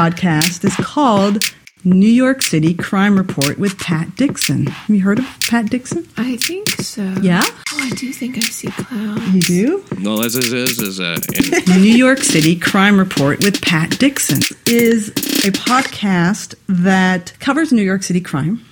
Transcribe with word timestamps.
podcast 0.00 0.64
is 0.64 0.74
called 0.76 1.44
New 1.84 2.08
York 2.08 2.40
City 2.40 2.72
Crime 2.72 3.18
Report 3.18 3.58
with 3.58 3.78
Pat 3.78 4.16
Dixon. 4.16 4.66
Have 4.68 4.96
you 4.96 5.02
heard 5.02 5.18
of 5.18 5.26
Pat 5.50 5.66
Dixon? 5.66 6.08
I 6.16 6.38
think 6.38 6.70
so. 6.80 7.02
Yeah? 7.20 7.42
Oh, 7.44 7.78
I 7.78 7.90
do 7.90 8.10
think 8.10 8.38
I 8.38 8.40
see 8.40 8.70
clowns. 8.70 9.34
You 9.34 9.42
do? 9.42 9.84
No, 9.98 10.16
this 10.22 10.36
is 10.36 10.54
is 10.54 10.78
is 10.80 11.00
uh, 11.00 11.18
New 11.78 11.94
York 11.94 12.20
City 12.20 12.58
Crime 12.58 12.98
Report 12.98 13.44
with 13.44 13.60
Pat 13.60 13.98
Dixon 13.98 14.38
is 14.64 15.10
a 15.44 15.52
podcast 15.52 16.54
that 16.66 17.38
covers 17.38 17.70
New 17.70 17.82
York 17.82 18.02
City 18.02 18.22
crime 18.22 18.64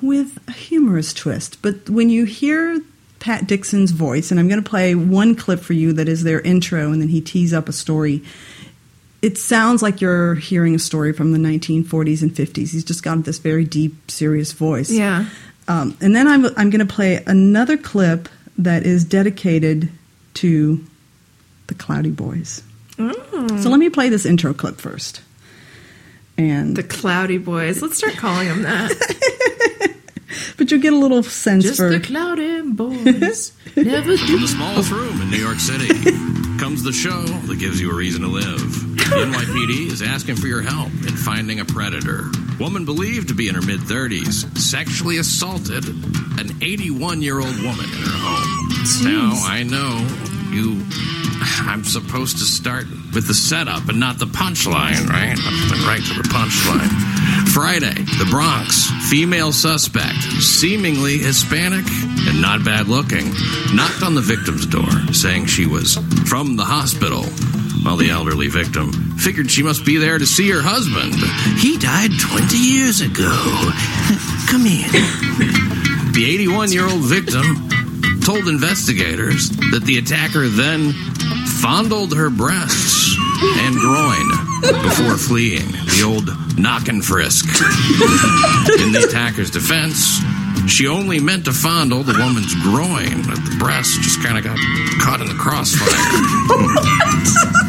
with 0.00 0.38
a 0.46 0.52
humorous 0.52 1.12
twist. 1.12 1.60
But 1.62 1.90
when 1.90 2.10
you 2.10 2.26
hear 2.26 2.80
Pat 3.18 3.48
Dixon's 3.48 3.90
voice, 3.90 4.30
and 4.30 4.38
I'm 4.38 4.46
going 4.46 4.62
to 4.62 4.70
play 4.70 4.94
one 4.94 5.34
clip 5.34 5.58
for 5.58 5.72
you 5.72 5.92
that 5.94 6.08
is 6.08 6.22
their 6.22 6.40
intro, 6.40 6.92
and 6.92 7.02
then 7.02 7.08
he 7.08 7.20
tees 7.20 7.52
up 7.52 7.68
a 7.68 7.72
story. 7.72 8.22
It 9.22 9.36
sounds 9.36 9.82
like 9.82 10.00
you're 10.00 10.34
hearing 10.34 10.74
a 10.74 10.78
story 10.78 11.12
from 11.12 11.32
the 11.32 11.38
1940s 11.38 12.22
and 12.22 12.30
50s. 12.30 12.72
He's 12.72 12.84
just 12.84 13.02
got 13.02 13.22
this 13.24 13.38
very 13.38 13.64
deep, 13.64 14.10
serious 14.10 14.52
voice. 14.52 14.90
Yeah. 14.90 15.26
Um, 15.68 15.96
and 16.00 16.16
then 16.16 16.26
I'm, 16.26 16.46
I'm 16.56 16.70
going 16.70 16.86
to 16.86 16.86
play 16.86 17.22
another 17.26 17.76
clip 17.76 18.28
that 18.58 18.84
is 18.84 19.04
dedicated 19.04 19.90
to 20.34 20.82
the 21.66 21.74
Cloudy 21.74 22.10
Boys. 22.10 22.62
So 22.98 23.70
let 23.70 23.78
me 23.78 23.88
play 23.88 24.08
this 24.10 24.26
intro 24.26 24.52
clip 24.52 24.78
first. 24.78 25.22
And 26.36 26.76
The 26.76 26.82
Cloudy 26.82 27.38
Boys. 27.38 27.80
Let's 27.82 27.96
start 27.98 28.16
calling 28.16 28.48
them 28.48 28.62
that. 28.62 29.94
but 30.58 30.70
you'll 30.70 30.80
get 30.80 30.92
a 30.92 30.96
little 30.96 31.22
sense 31.22 31.64
Just 31.64 31.76
for 31.78 31.88
the 31.90 32.00
Cloudy 32.00 32.62
Boys. 32.62 33.52
Never 33.76 34.16
From 34.16 34.26
do. 34.26 34.38
the 34.38 34.48
smallest 34.48 34.90
room 34.90 35.20
in 35.22 35.30
New 35.30 35.38
York 35.38 35.58
City 35.60 35.88
comes 36.60 36.82
the 36.82 36.92
show 36.92 37.22
that 37.22 37.58
gives 37.58 37.80
you 37.80 37.90
a 37.90 37.94
reason 37.94 38.20
to 38.20 38.28
live. 38.28 38.44
The 38.44 39.24
NYPD 39.24 39.90
is 39.90 40.02
asking 40.02 40.36
for 40.36 40.46
your 40.46 40.60
help 40.60 40.88
in 40.88 41.16
finding 41.16 41.60
a 41.60 41.64
predator. 41.64 42.30
Woman 42.58 42.84
believed 42.84 43.28
to 43.28 43.34
be 43.34 43.48
in 43.48 43.54
her 43.54 43.62
mid 43.62 43.80
30s 43.80 44.58
sexually 44.58 45.16
assaulted 45.16 45.88
an 45.88 46.50
81 46.60 47.22
year 47.22 47.40
old 47.40 47.56
woman 47.56 47.86
in 47.86 48.02
her 48.04 48.18
home. 48.20 49.04
Now, 49.04 49.40
I 49.42 49.62
know 49.62 50.06
you. 50.50 50.84
I'm 51.66 51.84
supposed 51.84 52.38
to 52.38 52.44
start 52.44 52.86
with 53.14 53.26
the 53.26 53.34
setup 53.34 53.88
and 53.88 53.98
not 53.98 54.18
the 54.18 54.26
punchline, 54.26 55.08
right? 55.08 55.36
I 55.38 55.70
went 55.70 55.86
right 55.86 56.02
to 56.02 56.14
the 56.14 56.28
punchline. 56.28 57.48
Friday, 57.50 58.02
the 58.18 58.26
Bronx, 58.30 58.86
female 59.08 59.52
suspect, 59.52 60.20
seemingly 60.42 61.18
Hispanic 61.18 61.84
and 62.28 62.40
not 62.40 62.64
bad 62.64 62.88
looking, 62.88 63.32
knocked 63.74 64.02
on 64.02 64.14
the 64.14 64.20
victim's 64.20 64.66
door 64.66 64.90
saying 65.12 65.46
she 65.46 65.66
was 65.66 65.96
from 66.28 66.56
the 66.56 66.64
hospital. 66.64 67.24
While 67.82 67.96
the 67.96 68.10
elderly 68.10 68.48
victim 68.48 68.92
figured 69.16 69.50
she 69.50 69.62
must 69.62 69.86
be 69.86 69.96
there 69.96 70.18
to 70.18 70.26
see 70.26 70.50
her 70.50 70.60
husband. 70.60 71.14
He 71.58 71.78
died 71.78 72.10
20 72.20 72.56
years 72.56 73.00
ago. 73.00 73.32
Come 74.50 74.66
in. 74.66 74.84
The 76.12 76.26
81 76.26 76.72
year 76.72 76.86
old 76.86 77.00
victim 77.04 77.69
told 78.34 78.46
investigators 78.46 79.48
that 79.72 79.82
the 79.86 79.98
attacker 79.98 80.46
then 80.46 80.92
fondled 81.60 82.14
her 82.14 82.30
breasts 82.30 83.16
and 83.42 83.74
groin 83.74 84.30
before 84.84 85.16
fleeing. 85.16 85.66
The 85.72 86.04
old 86.06 86.30
knock 86.56 86.86
and 86.86 87.04
frisk. 87.04 87.46
In 88.80 88.92
the 88.92 89.04
attacker's 89.08 89.50
defense, 89.50 90.20
she 90.70 90.86
only 90.86 91.18
meant 91.18 91.44
to 91.46 91.52
fondle 91.52 92.04
the 92.04 92.12
woman's 92.12 92.54
groin, 92.62 93.26
but 93.26 93.42
the 93.50 93.56
breast 93.58 94.00
just 94.00 94.22
kind 94.22 94.38
of 94.38 94.44
got 94.44 94.56
caught 95.00 95.20
in 95.20 95.26
the 95.26 95.34
crossfire. 95.34 95.88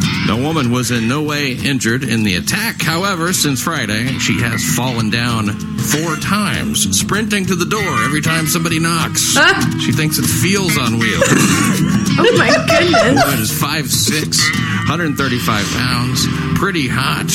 The 0.27 0.35
woman 0.35 0.71
was 0.71 0.91
in 0.91 1.07
no 1.07 1.23
way 1.23 1.53
injured 1.53 2.03
in 2.03 2.23
the 2.23 2.35
attack. 2.35 2.81
However, 2.81 3.33
since 3.33 3.61
Friday, 3.61 4.17
she 4.19 4.39
has 4.41 4.63
fallen 4.75 5.09
down 5.09 5.47
four 5.77 6.15
times, 6.17 6.97
sprinting 6.97 7.45
to 7.47 7.55
the 7.55 7.65
door 7.65 8.03
every 8.03 8.21
time 8.21 8.45
somebody 8.47 8.79
knocks. 8.79 9.35
She 9.81 9.91
thinks 9.91 10.17
it 10.19 10.23
feels 10.25 10.77
on 10.77 10.99
wheels. 10.99 11.23
Oh 12.13 12.37
my 12.37 12.49
goodness. 12.67 13.23
Woman 13.23 13.39
is 13.39 13.51
5'6, 13.51 14.37
135 14.89 15.65
pounds, 15.73 16.27
pretty 16.59 16.87
hot. 16.89 17.31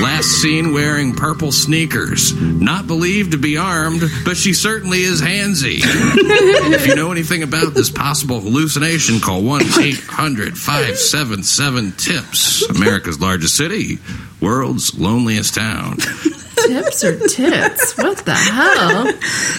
Last 0.00 0.26
seen 0.42 0.72
wearing 0.72 1.14
purple 1.14 1.52
sneakers. 1.52 2.34
Not 2.34 2.86
believed 2.86 3.32
to 3.32 3.38
be 3.38 3.56
armed, 3.56 4.02
but 4.24 4.36
she 4.36 4.52
certainly 4.52 5.02
is 5.02 5.22
handsy. 5.22 5.78
if 5.82 6.86
you 6.86 6.94
know 6.94 7.12
anything 7.12 7.42
about 7.42 7.72
this 7.74 7.90
possible 7.90 8.40
hallucination, 8.40 9.20
call 9.20 9.42
1 9.42 9.62
800 9.80 10.58
577 10.58 11.92
TIPS. 11.92 12.68
America's 12.68 13.20
largest 13.20 13.56
city, 13.56 13.98
world's 14.40 14.98
loneliest 14.98 15.54
town. 15.54 15.96
Tips 15.96 17.04
or 17.04 17.18
tits? 17.28 17.96
What 17.96 18.18
the 18.18 18.34
hell? 18.34 19.12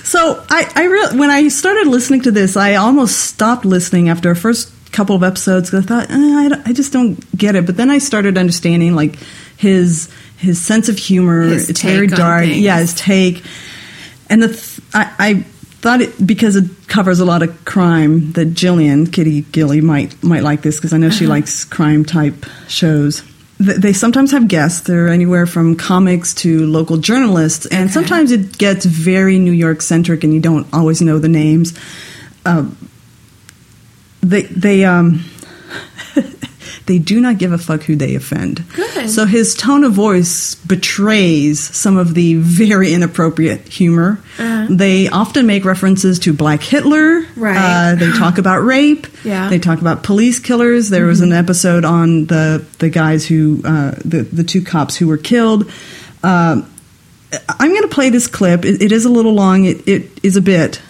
So 0.04 0.44
I, 0.50 0.72
I 0.76 0.84
re- 0.86 1.20
when 1.20 1.30
I 1.30 1.48
started 1.48 1.88
listening 1.88 2.22
to 2.22 2.32
this, 2.32 2.56
I 2.58 2.76
almost 2.76 3.20
stopped 3.22 3.66
listening 3.66 4.10
after 4.10 4.32
a 4.32 4.36
first 4.36 4.72
couple 4.92 5.16
of 5.16 5.24
episodes 5.24 5.70
because 5.70 5.86
I 5.86 5.88
thought 5.88 6.12
eh, 6.12 6.16
I, 6.16 6.62
I 6.70 6.74
just 6.74 6.94
don't 6.94 7.38
get 7.38 7.56
it. 7.56 7.66
But 7.66 7.78
then 7.78 7.90
I 7.90 7.98
started 7.98 8.38
understanding 8.38 8.96
like 8.96 9.16
his 9.58 10.10
his 10.38 10.62
sense 10.62 10.88
of 10.90 10.98
humor. 10.98 11.44
His 11.44 11.70
it's 11.70 11.82
very 11.82 12.08
dark. 12.08 12.46
things. 12.46 12.60
Yeah, 12.60 12.80
his 12.80 12.94
take. 12.94 13.44
And 14.30 14.42
the 14.44 14.48
th- 14.50 14.80
I, 14.94 15.14
I 15.20 15.34
thought 15.82 16.02
it 16.02 16.26
because 16.26 16.56
it 16.56 16.66
covers 16.88 17.20
a 17.20 17.26
lot 17.26 17.44
of 17.44 17.64
crime 17.66 18.32
that 18.34 18.50
Jillian 18.54 19.12
Kitty 19.12 19.42
Gilly 19.52 19.82
might 19.82 20.22
might 20.24 20.44
like 20.44 20.62
this 20.62 20.76
because 20.78 20.94
I 20.94 20.98
know 20.98 21.10
she 21.10 21.26
Uh-huh. 21.26 21.34
likes 21.36 21.64
crime 21.66 22.04
type 22.06 22.46
shows. 22.68 23.22
Th- 23.58 23.78
They 23.78 23.94
sometimes 23.94 24.32
have 24.32 24.48
guests. 24.48 24.82
They're 24.82 25.08
anywhere 25.08 25.46
from 25.48 25.76
comics 25.76 26.34
to 26.36 26.66
local 26.68 26.98
journalists, 26.98 27.66
and 27.68 27.86
Okay. 27.86 27.94
sometimes 27.94 28.32
it 28.32 28.58
gets 28.58 28.86
very 28.86 29.40
New 29.40 29.52
York 29.54 29.82
centric, 29.82 30.24
and 30.24 30.34
you 30.34 30.40
don't 30.40 30.68
always 30.74 31.02
know 31.02 31.20
the 31.20 31.30
names. 31.30 31.74
Um, 32.46 32.76
they 34.22 34.44
they 34.44 34.84
um 34.86 35.24
they 36.88 37.00
do 37.00 37.20
not 37.20 37.38
give 37.38 37.52
a 37.52 37.58
fuck 37.58 37.84
who 37.84 37.96
they 37.96 38.16
offend. 38.16 38.64
Good. 38.74 39.10
So 39.10 39.26
his 39.26 39.54
tone 39.56 39.84
of 39.84 39.92
voice 39.92 40.56
betrays 40.56 41.60
some 41.76 41.98
of 41.98 42.14
the 42.14 42.36
very 42.36 42.94
inappropriate 42.94 43.68
humor. 43.68 44.20
Uh-huh. 44.40 44.68
They 44.70 45.10
often 45.10 45.46
make 45.46 45.66
references 45.66 46.18
to 46.20 46.34
Black 46.34 46.64
Hitler. 46.64 47.26
Right. 47.36 47.92
Uh, 47.92 47.96
they 47.96 48.12
talk 48.14 48.38
about 48.40 48.64
rape. 48.64 49.06
Yeah. 49.24 49.50
They 49.50 49.60
talk 49.60 49.82
about 49.82 50.04
police 50.04 50.40
killers. 50.40 50.90
There 50.90 51.06
was 51.06 51.22
an 51.22 51.34
episode 51.34 51.84
on 51.86 52.26
the 52.26 52.66
the 52.80 52.90
guys 52.90 53.28
who 53.28 53.62
uh, 53.66 53.92
the 54.04 54.24
the 54.24 54.44
two 54.44 54.64
cops 54.64 54.96
who 54.96 55.08
were 55.08 55.18
killed. 55.18 55.70
Um, 56.24 56.72
I'm 57.60 57.70
going 57.70 57.82
to 57.82 57.90
play 57.90 58.10
this 58.10 58.28
clip. 58.28 58.64
It, 58.64 58.82
it 58.82 58.92
is 58.94 59.04
a 59.04 59.10
little 59.10 59.34
long. 59.34 59.66
It, 59.66 59.86
it 59.86 60.20
is 60.24 60.38
a 60.38 60.42
bit, 60.42 60.82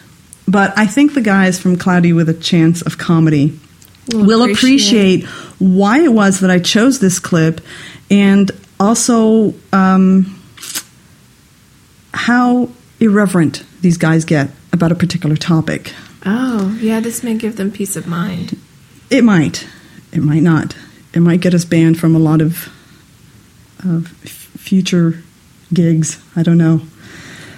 but 0.47 0.77
I 0.77 0.85
think 0.85 1.15
the 1.15 1.21
guys 1.21 1.59
from 1.59 1.75
Cloudy 1.77 2.13
with 2.13 2.29
a 2.29 2.35
Chance 2.35 2.83
of 2.83 2.99
Comedy 2.99 3.59
Will 4.13 4.25
will 4.25 4.43
appreciate. 4.43 5.23
appreciate 5.23 5.25
why 5.59 6.01
it 6.01 6.13
was 6.13 6.39
that 6.39 6.49
I 6.49 6.59
chose 6.59 6.99
this 6.99 7.19
clip, 7.19 7.61
and 8.09 8.51
also 8.79 9.53
um, 9.73 10.41
how 12.13 12.69
irreverent 12.99 13.63
these 13.81 13.97
guys 13.97 14.25
get 14.25 14.49
about 14.73 14.91
a 14.91 14.95
particular 14.95 15.35
topic. 15.35 15.93
Oh, 16.25 16.77
yeah, 16.81 16.99
this 16.99 17.23
may 17.23 17.35
give 17.35 17.55
them 17.57 17.71
peace 17.71 17.95
of 17.95 18.07
mind. 18.07 18.59
It 19.09 19.23
might, 19.23 19.67
it 20.11 20.21
might 20.21 20.43
not. 20.43 20.75
It 21.13 21.21
might 21.21 21.39
get 21.41 21.53
us 21.53 21.65
banned 21.65 21.99
from 21.99 22.15
a 22.15 22.19
lot 22.19 22.41
of 22.41 22.69
of 23.83 24.11
f- 24.23 24.31
future 24.57 25.23
gigs. 25.73 26.19
I 26.35 26.43
don't 26.43 26.57
know. 26.57 26.81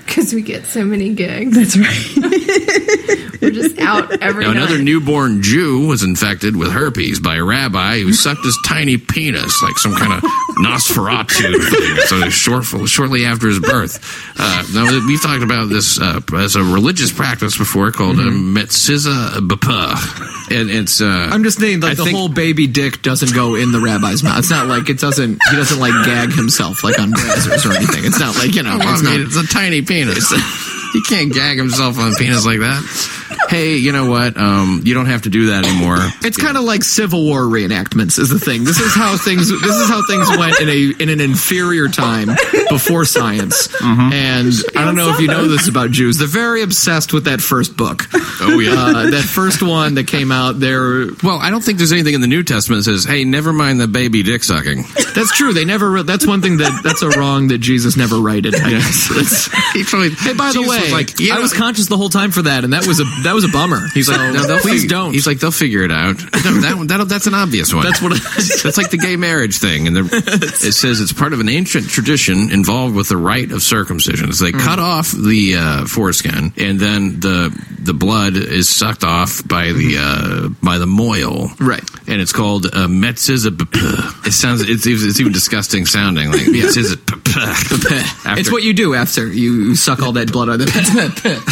Because 0.09 0.33
we 0.33 0.41
get 0.41 0.65
so 0.65 0.83
many 0.83 1.13
gigs. 1.13 1.55
That's 1.55 1.77
right. 1.77 2.17
We're 3.41 3.51
just 3.51 3.79
out 3.79 4.21
every 4.21 4.43
Now, 4.43 4.51
night. 4.53 4.57
another 4.63 4.81
newborn 4.83 5.41
Jew 5.41 5.87
was 5.87 6.03
infected 6.03 6.57
with 6.57 6.71
herpes 6.71 7.19
by 7.21 7.35
a 7.37 7.43
rabbi 7.43 7.99
who 7.99 8.11
sucked 8.11 8.43
his 8.43 8.57
tiny 8.67 8.97
penis 8.97 9.61
like 9.63 9.77
some 9.77 9.95
kind 9.95 10.11
of 10.11 10.19
Nosferatu. 10.59 11.53
thing. 11.69 11.97
So 12.07 12.29
short, 12.29 12.65
shortly 12.89 13.25
after 13.25 13.47
his 13.47 13.59
birth. 13.59 14.00
Uh, 14.38 14.63
now 14.73 14.91
we've 15.07 15.21
talked 15.21 15.44
about 15.44 15.69
this 15.69 16.00
uh, 16.01 16.19
as 16.35 16.55
a 16.57 16.63
religious 16.63 17.13
practice 17.13 17.57
before 17.57 17.91
called 17.91 18.19
uh, 18.19 18.23
Metzitzah 18.23 19.47
B'peh, 19.47 20.51
and 20.59 20.69
it's. 20.69 21.00
Uh, 21.00 21.05
I'm 21.31 21.44
just 21.44 21.59
saying, 21.59 21.79
like 21.79 21.91
I 21.91 21.95
the 21.95 22.03
think- 22.05 22.17
whole 22.17 22.29
baby 22.29 22.67
dick 22.67 23.01
doesn't 23.01 23.33
go 23.33 23.55
in 23.55 23.71
the 23.71 23.79
rabbi's 23.79 24.21
mouth. 24.23 24.39
It's 24.39 24.50
not 24.50 24.67
like 24.67 24.89
it 24.89 25.00
doesn't. 25.00 25.39
He 25.50 25.55
doesn't 25.55 25.79
like 25.79 25.94
gag 26.05 26.31
himself 26.33 26.83
like 26.83 27.00
on 27.00 27.12
Brazzers 27.13 27.69
or 27.69 27.73
anything. 27.75 28.03
It's 28.03 28.19
not 28.19 28.35
like 28.38 28.53
you 28.55 28.63
know. 28.63 28.77
Well, 28.79 28.94
It's 28.94 29.01
I 29.07 29.12
mean, 29.12 29.19
not. 29.21 29.27
it's 29.27 29.38
a 29.38 29.47
tiny 29.53 29.81
penis 29.81 29.99
penis. 30.00 30.31
he 30.94 31.01
can't 31.03 31.33
gag 31.33 31.57
himself 31.57 31.97
on 32.00 32.12
a 32.13 32.15
penis 32.15 32.45
like 32.45 32.59
that. 32.59 33.45
hey, 33.50 33.75
you 33.77 33.91
know 33.91 34.09
what? 34.09 34.38
Um, 34.38 34.81
you 34.83 34.94
don't 34.94 35.06
have 35.07 35.24
to 35.24 35.30
do 35.30 35.47
that 35.47 35.65
anymore. 35.65 35.97
It's 36.24 36.38
kind 36.38 36.57
of 36.57 36.63
like 36.63 36.83
Civil 36.83 37.24
War 37.25 37.41
reenactments 37.41 38.18
is 38.19 38.30
the 38.30 38.39
thing. 38.39 38.63
This 38.63 38.80
is 38.80 38.94
how 38.94 39.18
things 39.18 39.50
this 39.50 39.75
is 39.75 39.89
how 39.89 40.01
things 40.07 40.27
went 40.38 40.59
in 40.59 40.69
a 40.69 41.01
in 41.03 41.09
an 41.09 41.21
inferior 41.21 41.88
time 41.88 42.30
before 42.69 43.06
science. 43.06 43.68
Mm-hmm. 43.68 44.13
And 44.13 44.53
I 44.75 44.86
don't 44.86 44.95
know 44.95 45.09
if 45.13 45.19
you 45.19 45.27
know 45.27 45.47
this 45.47 45.68
about 45.68 45.91
Jews. 45.91 46.18
They're 46.18 46.27
very 46.27 46.62
obsessed 46.63 47.13
with 47.13 47.25
that 47.25 47.41
first 47.41 47.77
book. 47.77 48.03
Oh, 48.41 48.59
yeah. 48.59 48.74
Uh, 48.74 49.09
that 49.12 49.24
first 49.24 49.62
one 49.62 49.95
that 49.95 50.07
came 50.07 50.31
out 50.31 50.59
they're 50.59 51.07
Well, 51.24 51.38
I 51.39 51.50
don't 51.50 51.63
think 51.63 51.77
there's 51.77 51.91
anything 51.91 52.13
in 52.13 52.21
the 52.21 52.27
New 52.27 52.44
Testament 52.44 52.83
that 52.86 52.91
says, 52.91 53.06
"Hey, 53.06 53.24
never 53.25 53.53
mind 53.53 53.80
the 53.80 53.88
baby 53.88 54.24
dick 54.24 54.44
sucking." 54.44 54.83
that's 55.13 55.36
true. 55.36 55.53
They 55.53 55.65
never 55.65 55.89
re- 55.89 56.03
that's 56.03 56.25
one 56.25 56.41
thing 56.41 56.57
that 56.57 56.81
that's 56.83 57.01
a 57.01 57.09
wrong 57.09 57.47
that 57.50 57.59
Jesus 57.59 57.95
never 57.97 58.18
righted. 58.18 58.56
I 58.56 58.69
guess. 58.71 59.50
He 59.74 59.83
probably- 59.83 60.09
Hey, 60.12 60.33
by 60.33 60.47
the 60.51 60.59
Jesus 60.59 60.69
way, 60.69 60.78
was 60.81 60.91
like, 60.91 61.19
you 61.19 61.31
I 61.31 61.35
know- 61.35 61.41
was 61.41 61.53
conscious 61.53 61.87
the 61.87 61.97
whole 61.97 62.09
time 62.09 62.31
for 62.31 62.43
that, 62.43 62.63
and 62.63 62.73
that 62.73 62.85
was 62.87 62.99
a 62.99 63.03
that 63.23 63.33
was 63.33 63.43
a 63.45 63.49
bummer. 63.49 63.87
He's 63.93 64.09
like, 64.09 64.19
no, 64.33 64.43
they'll 64.45 64.59
please 64.59 64.81
fig- 64.81 64.89
don't. 64.89 65.13
He's 65.13 65.27
like, 65.27 65.39
they'll 65.39 65.51
figure 65.51 65.83
it 65.83 65.91
out. 65.91 66.17
No, 66.49 66.61
that 66.61 66.77
one, 66.77 66.87
that'll, 66.87 67.05
that's 67.05 67.27
an 67.27 67.33
obvious 67.33 67.73
one. 67.73 67.83
That's 67.83 68.01
what- 68.01 68.13
that's 68.63 68.77
like 68.77 68.89
the 68.91 68.97
gay 68.97 69.15
marriage 69.17 69.57
thing, 69.57 69.87
and 69.87 69.95
the, 69.95 70.01
it 70.65 70.73
says 70.73 71.01
it's 71.01 71.13
part 71.13 71.33
of 71.33 71.39
an 71.41 71.49
ancient 71.49 71.87
tradition 71.89 72.51
involved 72.51 72.95
with 72.95 73.09
the 73.09 73.17
rite 73.17 73.51
of 73.51 73.61
circumcision. 73.61 74.31
So 74.33 74.45
they 74.45 74.51
Mm. 74.51 74.59
cut 74.61 74.79
off 74.79 75.11
the 75.11 75.55
uh, 75.57 75.85
foreskin, 75.85 76.53
and 76.57 76.79
then 76.79 77.19
the 77.19 77.49
the 77.79 77.93
blood 77.93 78.35
is 78.35 78.69
sucked 78.69 79.03
off 79.03 79.45
by 79.47 79.71
the 79.73 79.97
uh, 79.99 80.49
by 80.63 80.77
the 80.77 80.85
mohel, 80.85 81.49
Right. 81.59 81.83
And 82.07 82.19
it's 82.21 82.33
called 82.33 82.65
uh, 82.65 82.87
metzitzah 82.87 83.49
b'peh. 83.51 84.27
It 84.27 84.31
sounds 84.31 84.61
it's, 84.61 84.85
it's 84.87 85.19
even 85.19 85.31
disgusting 85.33 85.85
sounding. 85.85 86.31
Like 86.31 86.41
metzitzah 86.41 86.95
b'peh. 86.95 88.37
it's 88.37 88.51
what 88.51 88.63
you 88.63 88.73
do 88.73 88.95
after 88.95 89.27
you 89.27 89.75
suck 89.75 90.01
all 90.01 90.13
that 90.13 90.31
blood 90.31 90.49
out 90.49 90.59
of 90.59 90.65
the 90.65 90.69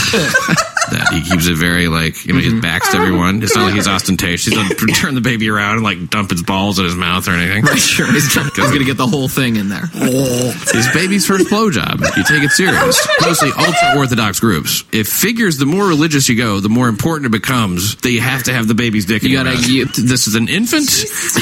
that 0.90 1.10
he 1.12 1.22
keeps 1.22 1.48
it 1.48 1.56
very 1.58 1.88
like 1.88 2.25
you 2.25 2.34
know 2.34 2.40
Mm-hmm. 2.40 2.56
he 2.58 2.62
backs 2.62 2.92
to 2.92 2.98
everyone. 2.98 3.42
It's 3.42 3.56
not 3.56 3.66
like 3.66 3.74
he's 3.74 3.88
ostentatious. 3.98 4.54
He 4.54 4.56
doesn't 4.56 4.78
turn 4.96 5.16
the 5.16 5.22
baby 5.22 5.50
around 5.50 5.75
and 5.75 5.84
like 5.84 6.10
dump 6.10 6.30
his 6.31 6.44
balls 6.44 6.78
in 6.80 6.86
his 6.86 6.96
mouth 6.96 7.28
or 7.28 7.31
anything. 7.31 7.64
Right, 7.64 7.78
sure. 7.80 8.06
He's, 8.12 8.31
he's 8.34 8.56
going 8.56 8.80
to 8.80 8.86
get 8.86 8.98
the 8.98 9.08
whole 9.08 9.28
thing 9.28 9.56
in 9.56 9.69
there. 9.69 9.88
His 9.88 10.88
baby's 10.94 11.25
first 11.25 11.48
blowjob. 11.50 12.00
You 12.16 12.24
take 12.24 12.44
it 12.44 12.52
serious. 12.52 13.06
Mostly 13.22 13.50
ultra 13.58 13.98
orthodox 13.98 14.40
groups. 14.40 14.84
It 14.92 15.08
figures 15.08 15.58
the 15.58 15.66
more 15.66 15.88
religious 15.88 16.30
you 16.30 16.38
go, 16.38 16.60
the 16.60 16.70
more 16.70 16.88
important 16.88 17.25
it 17.25 17.31
becomes 17.31 17.96
that 17.98 18.12
you 18.12 18.22
have 18.22 18.44
to 18.44 18.54
have 18.54 18.68
the 18.68 18.75
baby's 18.75 19.06
dick. 19.06 19.24
You 19.24 19.36
gotta- 19.36 19.52
mouth. 19.56 19.68
you- 19.68 19.86
this 19.86 20.28
is 20.28 20.36
an 20.36 20.48
infant. 20.48 20.90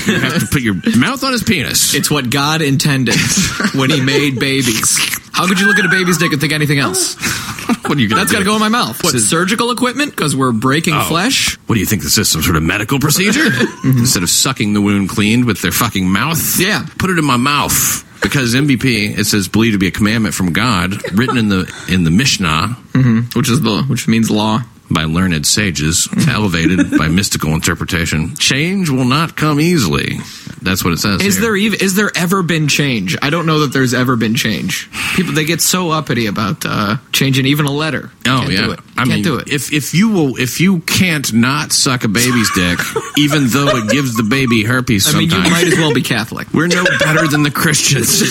You 0.07 0.19
have 0.19 0.39
to 0.39 0.48
put 0.48 0.62
your 0.62 0.75
mouth 0.98 1.24
on 1.24 1.33
his 1.33 1.44
penis. 1.44 1.94
It's 1.94 2.10
what 2.10 2.30
God 2.30 2.62
intended 2.62 3.16
when 3.75 3.89
He 3.89 4.01
made 4.01 4.39
babies. 4.39 4.98
How 5.33 5.45
could 5.48 5.60
you 5.60 5.68
look 5.68 5.78
at 5.78 5.86
a 5.86 5.89
baby's 5.89 6.18
dick 6.18 6.31
and 6.31 6.39
think 6.39 6.54
anything 6.54 6.80
else? 6.80 7.16
What 7.87 7.97
are 7.97 8.01
you 8.01 8.07
gonna 8.07 8.21
That's 8.21 8.31
do? 8.31 8.35
got 8.35 8.39
to 8.39 8.45
go 8.45 8.53
in 8.55 8.59
my 8.59 8.69
mouth. 8.69 9.03
What, 9.03 9.13
This 9.13 9.29
surgical 9.29 9.71
equipment? 9.71 10.11
Because 10.11 10.35
we're 10.35 10.51
breaking 10.51 10.93
Oh. 10.95 11.03
flesh? 11.03 11.55
What 11.67 11.75
do 11.75 11.79
you 11.79 11.85
think 11.85 12.01
this 12.03 12.17
is? 12.17 12.29
Some 12.29 12.41
sort 12.41 12.55
of 12.55 12.63
medical 12.63 12.99
procedure? 12.99 13.45
Mm-hmm. 13.85 13.99
Instead 13.99 14.23
of 14.23 14.29
sucking 14.31 14.73
the 14.73 14.81
wound 14.81 15.09
clean 15.09 15.45
with 15.45 15.61
their 15.61 15.71
fucking 15.71 16.09
mouth? 16.09 16.59
Yeah. 16.59 16.85
Put 16.97 17.11
it 17.11 17.19
in 17.19 17.25
my 17.25 17.37
mouth. 17.37 18.03
Because 18.21 18.55
MVP, 18.55 19.15
it 19.17 19.25
says 19.25 19.47
believed 19.47 19.73
to 19.73 19.77
be 19.77 19.85
a 19.87 19.91
commandment 19.91 20.33
from 20.33 20.53
God, 20.53 20.95
written 21.13 21.37
in 21.37 21.49
the 21.49 21.71
in 21.87 22.03
the 22.03 22.09
Mishnah 22.09 22.75
mm-hmm. 22.93 23.37
Which 23.37 23.47
is 23.49 23.61
the 23.61 23.83
which 23.83 24.07
means 24.07 24.31
law. 24.31 24.61
By 24.89 25.03
learned 25.05 25.45
sages, 25.45 26.07
elevated 26.29 26.91
by 26.97 27.07
mystical 27.07 27.53
interpretation. 27.53 28.35
Change 28.35 28.89
will 28.89 29.05
not 29.05 29.35
come 29.35 29.59
easily. 29.59 30.17
That's 30.61 30.83
what 30.83 30.93
it 30.93 30.97
says. 30.97 31.21
Is 31.21 31.35
here. 31.35 31.43
there 31.43 31.55
even 31.55 31.79
is 31.81 31.95
there 31.95 32.11
ever 32.15 32.41
been 32.41 32.67
change? 32.67 33.15
I 33.21 33.29
don't 33.29 33.45
know 33.45 33.59
that 33.59 33.73
there's 33.73 33.93
ever 33.93 34.15
been 34.15 34.35
change. 34.35 34.89
People 35.15 35.33
they 35.33 35.45
get 35.45 35.61
so 35.61 35.91
uppity 35.91 36.25
about 36.25 36.65
uh, 36.65 36.97
changing 37.11 37.45
even 37.45 37.65
a 37.65 37.71
letter. 37.71 38.09
Oh 38.25 38.39
Can't 38.39 38.51
yeah, 38.51 38.65
do 38.65 38.71
it. 38.71 38.79
I 38.97 39.03
Can't 39.03 39.09
mean, 39.09 39.23
do 39.23 39.37
it. 39.37 39.49
if 39.49 39.71
if 39.71 39.93
you 39.93 40.09
will, 40.09 40.37
if 40.37 40.59
you 40.59 40.79
can't 40.79 41.31
not 41.33 41.71
suck 41.71 42.03
a 42.03 42.07
baby's 42.07 42.49
dick, 42.55 42.79
even 43.17 43.47
though 43.47 43.67
it 43.77 43.91
gives 43.91 44.15
the 44.15 44.23
baby 44.23 44.63
herpes, 44.63 45.13
I 45.13 45.19
mean, 45.19 45.29
you 45.29 45.37
might 45.37 45.67
as 45.67 45.75
well 45.75 45.93
be 45.93 46.01
Catholic. 46.01 46.51
We're 46.53 46.67
no 46.67 46.83
better 46.99 47.27
than 47.27 47.43
the 47.43 47.51
Christians. 47.51 48.23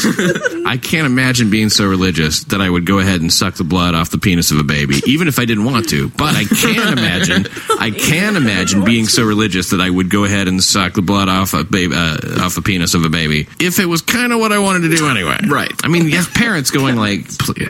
I 0.66 0.76
can't 0.76 1.06
imagine 1.06 1.50
being 1.50 1.68
so 1.68 1.86
religious 1.86 2.44
that 2.44 2.60
I 2.60 2.68
would 2.68 2.86
go 2.86 2.98
ahead 2.98 3.20
and 3.20 3.32
suck 3.32 3.54
the 3.54 3.64
blood 3.64 3.94
off 3.94 4.10
the 4.10 4.18
penis 4.18 4.50
of 4.50 4.58
a 4.58 4.64
baby, 4.64 5.00
even 5.06 5.28
if 5.28 5.38
I 5.38 5.44
didn't 5.44 5.64
want 5.64 5.88
to. 5.90 6.08
But 6.10 6.34
I 6.34 6.43
can 6.48 6.92
imagine, 6.98 7.46
I 7.78 7.90
can 7.90 8.36
imagine 8.36 8.84
being 8.84 9.06
so 9.06 9.24
religious 9.24 9.70
that 9.70 9.80
I 9.80 9.90
would 9.90 10.10
go 10.10 10.24
ahead 10.24 10.48
and 10.48 10.62
suck 10.62 10.94
the 10.94 11.02
blood 11.02 11.28
off 11.28 11.54
a 11.54 11.64
baby, 11.64 11.94
uh, 11.94 12.44
off 12.44 12.54
the 12.54 12.62
penis 12.62 12.94
of 12.94 13.04
a 13.04 13.08
baby, 13.08 13.46
if 13.60 13.78
it 13.78 13.86
was 13.86 14.02
kind 14.02 14.32
of 14.32 14.40
what 14.40 14.52
I 14.52 14.58
wanted 14.58 14.88
to 14.88 14.96
do 14.96 15.08
anyway. 15.08 15.38
Right. 15.46 15.72
I 15.84 15.88
mean, 15.88 16.06
you 16.06 16.16
have 16.16 16.32
parents 16.32 16.70
going 16.70 16.96
like, 16.96 17.28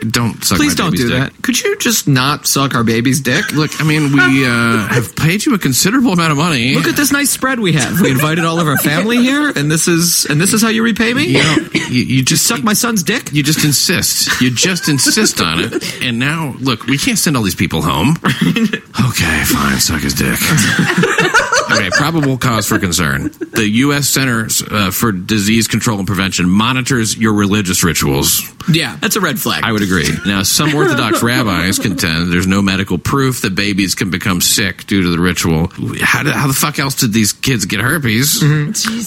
"Don't 0.09 0.43
suck." 0.43 0.57
Please 0.57 0.75
don't 0.75 0.95
do 0.95 1.09
dick." 1.09 1.17
that. 1.17 1.43
Could 1.43 1.61
you 1.61 1.77
just 1.77 2.07
not 2.07 2.47
suck 2.47 2.73
our 2.75 2.83
baby's 2.83 3.21
dick? 3.21 3.51
Look, 3.51 3.79
I 3.81 3.83
mean, 3.83 4.11
we 4.13 4.45
uh, 4.45 4.87
have 4.87 5.15
paid 5.15 5.45
you 5.45 5.53
a 5.53 5.59
considerable 5.59 6.13
amount 6.13 6.31
of 6.31 6.37
money. 6.37 6.75
Look 6.75 6.87
at 6.87 6.95
this 6.95 7.11
nice 7.11 7.29
spread 7.29 7.59
we 7.59 7.73
have. 7.73 8.01
We 8.01 8.11
invited 8.11 8.45
all 8.45 8.59
of 8.59 8.67
our 8.67 8.77
family 8.77 9.17
here, 9.17 9.51
and 9.55 9.69
this 9.69 9.87
is 9.87 10.25
and 10.25 10.39
this 10.39 10.53
is 10.53 10.61
how 10.61 10.69
you 10.69 10.83
repay 10.83 11.13
me. 11.13 11.25
you 11.25 11.43
know, 11.43 11.57
you, 11.73 12.03
you 12.03 12.23
just 12.23 12.45
Suck 12.45 12.63
my 12.63 12.73
son's 12.73 13.01
dick. 13.01 13.33
You 13.33 13.41
just 13.41 13.65
insist. 13.65 14.39
You 14.39 14.51
just 14.51 14.87
insist 14.87 15.41
on 15.41 15.59
it. 15.59 16.03
And 16.03 16.19
now, 16.19 16.55
look, 16.59 16.85
we 16.85 16.97
can't 16.97 17.17
send 17.17 17.35
all 17.35 17.41
these 17.41 17.55
people 17.55 17.81
home. 17.81 18.15
Okay, 19.07 19.43
fine, 19.45 19.79
suck 19.79 20.01
his 20.01 20.13
dick. 20.13 20.39
Okay, 21.75 21.89
probable 21.91 22.37
cause 22.37 22.67
for 22.67 22.79
concern. 22.79 23.31
The 23.51 23.67
U.S. 23.85 24.07
Centers 24.09 24.61
uh, 24.63 24.91
for 24.91 25.11
Disease 25.11 25.67
Control 25.67 25.97
and 25.97 26.07
Prevention 26.07 26.49
monitors 26.49 27.17
your 27.17 27.33
religious 27.33 27.83
rituals. 27.83 28.41
Yeah, 28.69 28.95
that's 28.95 29.15
a 29.15 29.21
red 29.21 29.39
flag. 29.39 29.63
I 29.63 29.71
would 29.71 29.81
agree. 29.83 30.07
Now, 30.25 30.43
some 30.43 30.73
Orthodox 30.73 31.21
rabbis 31.23 31.77
contend 31.79 32.31
there's 32.31 32.47
no 32.47 32.61
medical 32.61 32.97
proof 32.97 33.41
that 33.41 33.55
babies 33.55 33.93
can 33.95 34.09
become 34.09 34.41
sick 34.41 34.85
due 34.87 35.03
to 35.03 35.09
the 35.09 35.19
ritual. 35.19 35.67
How, 36.01 36.23
did, 36.23 36.33
how 36.33 36.47
the 36.47 36.53
fuck 36.53 36.79
else 36.79 36.95
did 36.95 37.13
these 37.13 37.33
kids 37.33 37.65
get 37.65 37.79
herpes? 37.81 38.39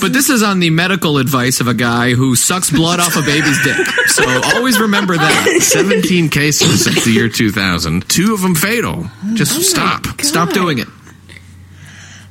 But 0.01 0.13
this 0.13 0.31
is 0.31 0.43
on 0.43 0.61
the 0.61 0.71
medical 0.71 1.19
advice 1.19 1.61
of 1.61 1.69
a 1.69 1.75
guy 1.75 2.13
who 2.15 2.37
sucks 2.37 2.71
blood 2.71 3.01
off 3.01 3.17
a 3.17 3.23
baby's 3.23 3.63
dick. 3.65 3.87
So 4.09 4.25
always 4.55 4.79
remember 4.81 5.17
that. 5.17 5.59
17 5.61 6.29
cases 6.29 6.85
since 6.85 7.05
the 7.05 7.11
year 7.11 7.29
2000. 7.29 8.09
Two 8.09 8.35
of 8.35 8.41
them 8.43 8.55
fatal. 8.55 9.07
Just 9.35 9.63
stop. 9.63 10.07
Stop 10.21 10.53
doing 10.53 10.79
it. 10.79 10.89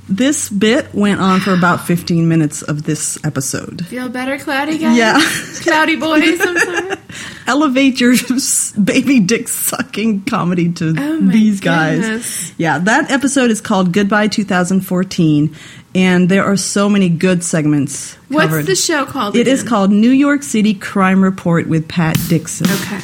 This 0.09 0.49
bit 0.49 0.93
went 0.93 1.19
on 1.19 1.41
for 1.41 1.53
about 1.53 1.85
15 1.85 2.29
minutes 2.29 2.61
of 2.61 2.83
this 2.83 3.17
episode. 3.25 3.85
Feel 3.87 4.07
better, 4.07 4.37
cloudy 4.37 4.77
guys? 4.77 4.97
Yeah. 4.97 5.19
Cloudy 5.63 5.97
boys, 5.97 6.39
I'm 6.39 6.57
sorry. 6.57 6.95
Elevate 7.45 7.99
your 7.99 8.13
baby 8.83 9.19
dick 9.19 9.47
sucking 9.49 10.23
comedy 10.23 10.71
to 10.73 10.95
Oh 10.97 11.17
these 11.19 11.59
guys. 11.59 11.99
goodness. 11.99 12.53
Yeah, 12.57 12.79
that 12.79 13.11
episode 13.11 13.51
is 13.51 13.59
called 13.59 13.91
Goodbye 13.91 14.27
2014, 14.27 15.53
and 15.93 16.29
there 16.29 16.45
are 16.45 16.55
so 16.57 16.87
many 16.89 17.09
good 17.09 17.43
segments 17.43 18.15
What's 18.29 18.47
covered. 18.47 18.65
the 18.65 18.75
show 18.75 19.05
called? 19.05 19.35
It 19.35 19.47
is 19.47 19.61
again? 19.61 19.69
called 19.69 19.91
New 19.91 20.11
York 20.11 20.41
City 20.43 20.73
Crime 20.73 21.21
Report 21.21 21.67
with 21.67 21.87
Pat 21.89 22.17
Dixon. 22.29 22.67
Okay. 22.69 22.99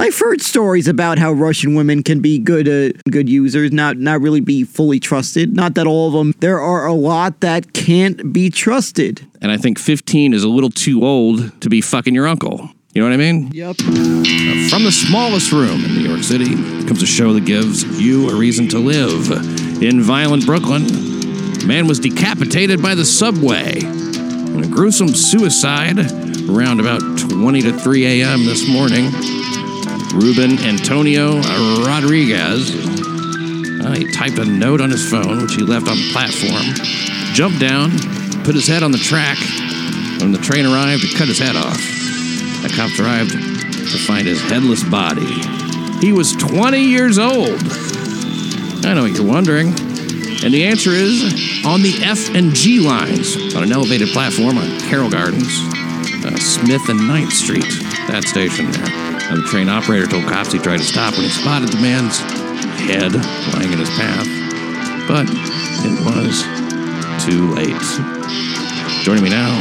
I've 0.00 0.16
heard 0.16 0.40
stories 0.40 0.86
about 0.86 1.18
how 1.18 1.32
Russian 1.32 1.74
women 1.74 2.04
can 2.04 2.20
be 2.20 2.38
good 2.38 2.68
uh, 2.68 2.96
good 3.10 3.28
users, 3.28 3.72
not 3.72 3.96
not 3.96 4.20
really 4.20 4.40
be 4.40 4.62
fully 4.62 5.00
trusted. 5.00 5.56
Not 5.56 5.74
that 5.74 5.88
all 5.88 6.06
of 6.06 6.12
them. 6.12 6.34
There 6.38 6.60
are 6.60 6.86
a 6.86 6.92
lot 6.92 7.40
that 7.40 7.72
can't 7.72 8.32
be 8.32 8.48
trusted. 8.48 9.26
And 9.42 9.50
I 9.50 9.56
think 9.56 9.78
15 9.78 10.34
is 10.34 10.44
a 10.44 10.48
little 10.48 10.70
too 10.70 11.04
old 11.04 11.60
to 11.60 11.68
be 11.68 11.80
fucking 11.80 12.14
your 12.14 12.28
uncle. 12.28 12.70
You 12.94 13.02
know 13.02 13.08
what 13.08 13.14
I 13.14 13.16
mean? 13.16 13.50
Yep. 13.52 13.76
From 13.76 14.84
the 14.84 14.92
smallest 14.92 15.52
room 15.52 15.84
in 15.84 15.94
New 15.94 16.08
York 16.08 16.22
City 16.22 16.54
comes 16.86 17.02
a 17.02 17.06
show 17.06 17.32
that 17.32 17.44
gives 17.44 18.00
you 18.00 18.30
a 18.30 18.34
reason 18.34 18.68
to 18.68 18.78
live. 18.78 19.30
In 19.82 20.00
violent 20.00 20.46
Brooklyn, 20.46 20.84
a 21.62 21.66
man 21.66 21.86
was 21.86 22.00
decapitated 22.00 22.80
by 22.80 22.94
the 22.94 23.04
subway 23.04 23.78
in 23.78 24.64
a 24.64 24.68
gruesome 24.68 25.08
suicide 25.08 25.98
around 26.48 26.80
about 26.80 27.00
20 27.18 27.62
to 27.62 27.72
3 27.72 28.22
a.m. 28.22 28.44
this 28.44 28.66
morning. 28.68 29.12
Ruben 30.14 30.58
Antonio 30.60 31.40
Rodriguez. 31.84 32.74
uh, 32.74 33.94
he 33.96 34.10
typed 34.10 34.38
a 34.38 34.44
note 34.44 34.80
on 34.80 34.90
his 34.90 35.08
phone, 35.08 35.42
which 35.42 35.54
he 35.54 35.62
left 35.62 35.88
on 35.88 35.96
the 35.96 36.10
platform, 36.12 36.64
jumped 37.34 37.60
down, 37.60 37.90
put 38.44 38.54
his 38.54 38.66
head 38.66 38.82
on 38.82 38.92
the 38.92 38.98
track. 38.98 39.38
When 40.20 40.32
the 40.32 40.38
train 40.38 40.66
arrived, 40.66 41.04
it 41.04 41.14
cut 41.16 41.28
his 41.28 41.38
head 41.38 41.56
off. 41.56 41.76
The 42.62 42.72
cops 42.74 42.98
arrived 42.98 43.32
to 43.32 43.98
find 44.06 44.26
his 44.26 44.40
headless 44.40 44.82
body. 44.82 45.26
He 46.00 46.12
was 46.12 46.32
20 46.32 46.80
years 46.80 47.18
old. 47.18 47.60
I 48.84 48.94
know 48.94 49.04
you're 49.04 49.26
wondering. 49.26 49.68
And 50.44 50.54
the 50.54 50.66
answer 50.66 50.90
is 50.90 51.64
on 51.66 51.82
the 51.82 51.98
F 52.02 52.34
and 52.34 52.54
G 52.54 52.78
lines 52.78 53.54
on 53.54 53.64
an 53.64 53.72
elevated 53.72 54.08
platform 54.10 54.56
on 54.56 54.80
Carroll 54.80 55.10
Gardens, 55.10 55.58
uh, 56.24 56.36
Smith 56.36 56.88
and 56.88 57.00
9th 57.00 57.32
Street, 57.32 57.66
that 58.06 58.24
station 58.24 58.70
there. 58.70 59.07
And 59.30 59.38
the 59.38 59.46
train 59.46 59.68
operator 59.68 60.06
told 60.06 60.24
cops 60.24 60.52
he 60.52 60.58
tried 60.58 60.78
to 60.78 60.84
stop 60.84 61.14
when 61.14 61.22
he 61.22 61.28
spotted 61.28 61.68
the 61.68 61.80
man's 61.80 62.18
head 62.88 63.14
lying 63.54 63.72
in 63.72 63.78
his 63.78 63.90
path. 63.90 64.26
But 65.06 65.26
it 65.84 65.96
was 66.04 66.44
too 67.24 67.52
late. 67.52 67.76
Joining 69.04 69.24
me 69.24 69.30
now, 69.30 69.60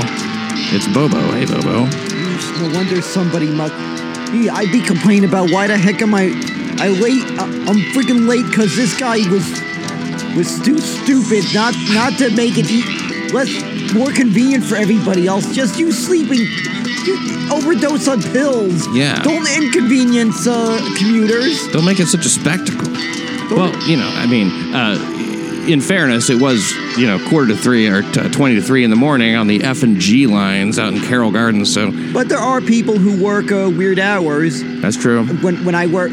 it's 0.74 0.88
Bobo. 0.88 1.20
Hey, 1.32 1.46
Bobo. 1.46 1.86
No 2.60 2.76
wonder 2.76 3.02
somebody. 3.02 3.48
He, 4.32 4.50
I'd 4.50 4.72
be 4.72 4.82
complaining 4.82 5.28
about 5.28 5.52
why 5.52 5.68
the 5.68 5.78
heck 5.78 6.02
am 6.02 6.14
I 6.14 6.32
I 6.80 6.90
late. 6.90 7.24
Uh, 7.40 7.44
I'm 7.44 7.80
freaking 7.94 8.28
late 8.28 8.46
because 8.50 8.76
this 8.76 8.98
guy 9.00 9.18
was 9.30 9.50
was 10.36 10.60
too 10.64 10.80
stupid 10.80 11.44
not 11.54 11.74
not 11.90 12.14
to 12.20 12.30
make 12.36 12.54
it 12.56 13.34
less 13.34 13.50
more 13.94 14.12
convenient 14.12 14.64
for 14.64 14.76
everybody 14.76 15.28
else. 15.28 15.56
Just 15.56 15.80
you 15.80 15.92
sleeping, 15.92 16.46
overdose 17.52 18.08
on 18.08 18.22
pills. 18.22 18.88
Yeah. 18.96 19.22
Don't 19.24 19.48
inconvenience 19.62 20.48
uh, 20.48 20.78
commuters. 20.98 21.68
Don't 21.72 21.86
make 21.86 22.00
it 22.00 22.08
such 22.08 22.26
a 22.26 22.30
spectacle. 22.30 22.88
Well, 23.56 23.74
you 23.88 23.98
know, 23.98 24.10
I 24.14 24.26
mean, 24.28 24.50
uh, 24.76 24.98
in 25.68 25.82
fairness, 25.82 26.30
it 26.30 26.42
was 26.42 26.72
you 26.98 27.08
know 27.08 27.20
quarter 27.30 27.48
to 27.54 27.56
three 27.58 27.88
or 27.88 28.02
t- 28.02 28.30
twenty 28.30 28.56
to 28.56 28.62
three 28.62 28.84
in 28.84 28.90
the 28.90 28.96
morning 28.96 29.36
on 29.36 29.48
the 29.48 29.64
F 29.64 29.84
and 29.84 29.98
G 30.00 30.28
lines 30.28 30.78
out 30.80 30.94
in 30.94 31.02
Carroll 31.02 31.32
Gardens. 31.32 31.74
So 31.74 31.92
But 32.14 32.30
there 32.30 32.40
are 32.40 32.62
people 32.62 32.98
who 32.98 33.24
work 33.24 33.52
uh, 33.52 33.70
weird 33.76 34.00
hours. 34.00 34.62
that's 34.82 34.98
true. 34.98 35.26
When 35.26 35.64
when 35.66 35.76
I 35.76 35.88
work, 35.88 36.12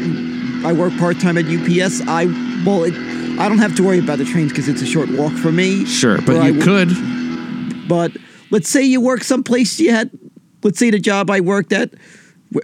I 0.65 0.71
work 0.73 0.95
part 0.97 1.19
time 1.19 1.37
at 1.37 1.45
UPS. 1.45 2.01
I 2.07 2.25
well, 2.65 2.83
it, 2.85 2.93
I 3.37 3.49
don't 3.49 3.57
have 3.59 3.75
to 3.75 3.83
worry 3.83 3.99
about 3.99 4.17
the 4.17 4.25
trains 4.25 4.51
because 4.51 4.67
it's 4.69 4.81
a 4.81 4.85
short 4.85 5.09
walk 5.09 5.33
for 5.33 5.51
me. 5.51 5.85
Sure, 5.85 6.21
but 6.21 6.35
you 6.45 6.59
w- 6.59 6.61
could. 6.61 7.87
But 7.87 8.11
let's 8.49 8.69
say 8.69 8.83
you 8.83 9.01
work 9.01 9.23
someplace 9.23 9.79
you 9.79 9.91
had, 9.91 10.09
let's 10.65 10.79
say 10.79 10.89
the 10.89 10.99
job 10.99 11.29
I 11.29 11.39
worked 11.39 11.71
at, 11.71 11.93